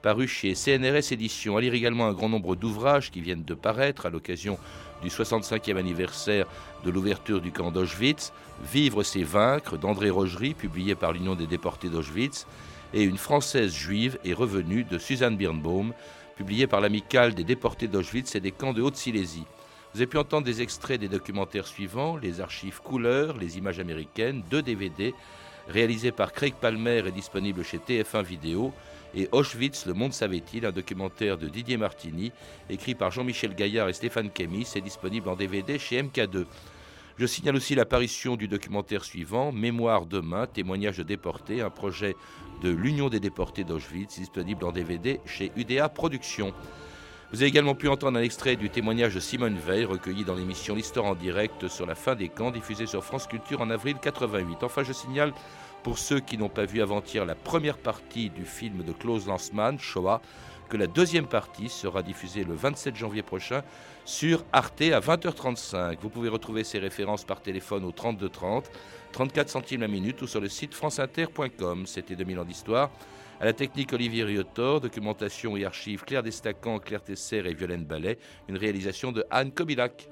paru 0.06 0.28
chez 0.28 0.54
CNRS 0.54 1.12
Éditions. 1.12 1.56
À 1.56 1.60
lire 1.60 1.74
également 1.74 2.06
un 2.06 2.12
grand 2.12 2.28
nombre 2.28 2.54
d'ouvrages 2.54 3.10
qui 3.10 3.20
viennent 3.20 3.42
de 3.42 3.54
paraître 3.54 4.06
à 4.06 4.08
l'occasion 4.08 4.56
du 5.02 5.08
65e 5.08 5.76
anniversaire 5.76 6.46
de 6.84 6.92
l'ouverture 6.92 7.40
du 7.40 7.50
camp 7.50 7.72
d'Auschwitz, 7.72 8.32
Vivre 8.72 9.02
c'est 9.02 9.24
vaincre 9.24 9.76
d'André 9.76 10.10
Rogerie, 10.10 10.54
publié 10.54 10.94
par 10.94 11.12
l'Union 11.12 11.34
des 11.34 11.48
déportés 11.48 11.88
d'Auschwitz, 11.88 12.46
et 12.94 13.02
Une 13.02 13.18
Française 13.18 13.74
juive 13.74 14.16
est 14.24 14.32
revenue 14.32 14.84
de 14.84 14.96
Suzanne 14.96 15.36
Birnbaum, 15.36 15.92
publié 16.36 16.68
par 16.68 16.80
l'Amicale 16.80 17.34
des 17.34 17.42
déportés 17.42 17.88
d'Auschwitz 17.88 18.36
et 18.36 18.40
des 18.40 18.52
camps 18.52 18.72
de 18.72 18.82
Haute-Silésie. 18.82 19.46
Vous 19.92 19.98
avez 19.98 20.06
pu 20.06 20.18
entendre 20.18 20.46
des 20.46 20.62
extraits 20.62 21.00
des 21.00 21.08
documentaires 21.08 21.66
suivants 21.66 22.16
les 22.16 22.40
archives 22.40 22.80
couleurs, 22.80 23.36
les 23.38 23.58
images 23.58 23.80
américaines, 23.80 24.44
deux 24.52 24.62
DVD, 24.62 25.14
réalisés 25.68 26.12
par 26.12 26.32
Craig 26.32 26.54
Palmer 26.54 27.02
et 27.04 27.10
disponibles 27.10 27.64
chez 27.64 27.78
TF1 27.78 28.22
Vidéo, 28.22 28.72
et 29.16 29.28
Auschwitz, 29.32 29.86
le 29.86 29.94
monde 29.94 30.12
savait-il, 30.12 30.66
un 30.66 30.72
documentaire 30.72 31.38
de 31.38 31.48
Didier 31.48 31.78
Martini, 31.78 32.32
écrit 32.68 32.94
par 32.94 33.10
Jean-Michel 33.10 33.54
Gaillard 33.54 33.88
et 33.88 33.94
Stéphane 33.94 34.30
Kémis, 34.30 34.68
est 34.76 34.82
disponible 34.82 35.30
en 35.30 35.36
DVD 35.36 35.78
chez 35.78 36.02
MK2. 36.02 36.44
Je 37.18 37.24
signale 37.24 37.56
aussi 37.56 37.74
l'apparition 37.74 38.36
du 38.36 38.46
documentaire 38.46 39.02
suivant, 39.04 39.52
Mémoire 39.52 40.04
demain, 40.04 40.46
témoignage 40.46 40.98
de 40.98 41.02
déportés, 41.02 41.62
un 41.62 41.70
projet 41.70 42.14
de 42.62 42.68
l'Union 42.68 43.08
des 43.08 43.20
déportés 43.20 43.64
d'Auschwitz, 43.64 44.18
disponible 44.18 44.66
en 44.66 44.72
DVD 44.72 45.18
chez 45.24 45.50
UDA 45.56 45.88
Productions. 45.88 46.52
Vous 47.32 47.40
avez 47.40 47.48
également 47.48 47.74
pu 47.74 47.88
entendre 47.88 48.18
un 48.18 48.22
extrait 48.22 48.56
du 48.56 48.68
témoignage 48.68 49.14
de 49.14 49.20
Simone 49.20 49.56
Veil, 49.56 49.86
recueilli 49.86 50.24
dans 50.24 50.34
l'émission 50.34 50.74
L'Histoire 50.74 51.06
en 51.06 51.14
direct 51.14 51.68
sur 51.68 51.86
la 51.86 51.94
fin 51.94 52.14
des 52.14 52.28
camps, 52.28 52.50
diffusée 52.50 52.86
sur 52.86 53.02
France 53.02 53.26
Culture 53.26 53.62
en 53.62 53.70
avril 53.70 53.96
88. 54.00 54.58
Enfin, 54.62 54.84
je 54.84 54.92
signale 54.92 55.32
pour 55.86 55.98
ceux 56.00 56.18
qui 56.18 56.36
n'ont 56.36 56.48
pas 56.48 56.64
vu 56.64 56.82
avant-hier 56.82 57.24
la 57.24 57.36
première 57.36 57.78
partie 57.78 58.28
du 58.28 58.44
film 58.44 58.82
de 58.82 58.90
Klaus 58.90 59.28
Lanzmann, 59.28 59.78
Shoah, 59.78 60.20
que 60.68 60.76
la 60.76 60.88
deuxième 60.88 61.28
partie 61.28 61.68
sera 61.68 62.02
diffusée 62.02 62.42
le 62.42 62.54
27 62.54 62.96
janvier 62.96 63.22
prochain 63.22 63.62
sur 64.04 64.44
Arte 64.52 64.82
à 64.82 64.98
20h35. 64.98 65.98
Vous 66.00 66.08
pouvez 66.08 66.28
retrouver 66.28 66.64
ces 66.64 66.80
références 66.80 67.22
par 67.22 67.40
téléphone 67.40 67.84
au 67.84 67.92
32 67.92 68.28
30, 68.28 68.68
34 69.12 69.48
centimes 69.48 69.82
la 69.82 69.86
minute 69.86 70.20
ou 70.22 70.26
sur 70.26 70.40
le 70.40 70.48
site 70.48 70.74
franceinter.com. 70.74 71.86
C'était 71.86 72.16
2000 72.16 72.40
ans 72.40 72.44
d'histoire. 72.44 72.90
À 73.38 73.44
la 73.44 73.52
technique 73.52 73.92
Olivier 73.92 74.24
Riotor, 74.24 74.80
documentation 74.80 75.56
et 75.56 75.64
archives 75.64 76.02
Claire 76.02 76.24
Destacan, 76.24 76.80
Claire 76.80 77.04
Tesser 77.04 77.44
et 77.46 77.54
Violaine 77.54 77.84
Ballet, 77.84 78.18
une 78.48 78.56
réalisation 78.56 79.12
de 79.12 79.24
Anne 79.30 79.52
Kobilac. 79.52 80.08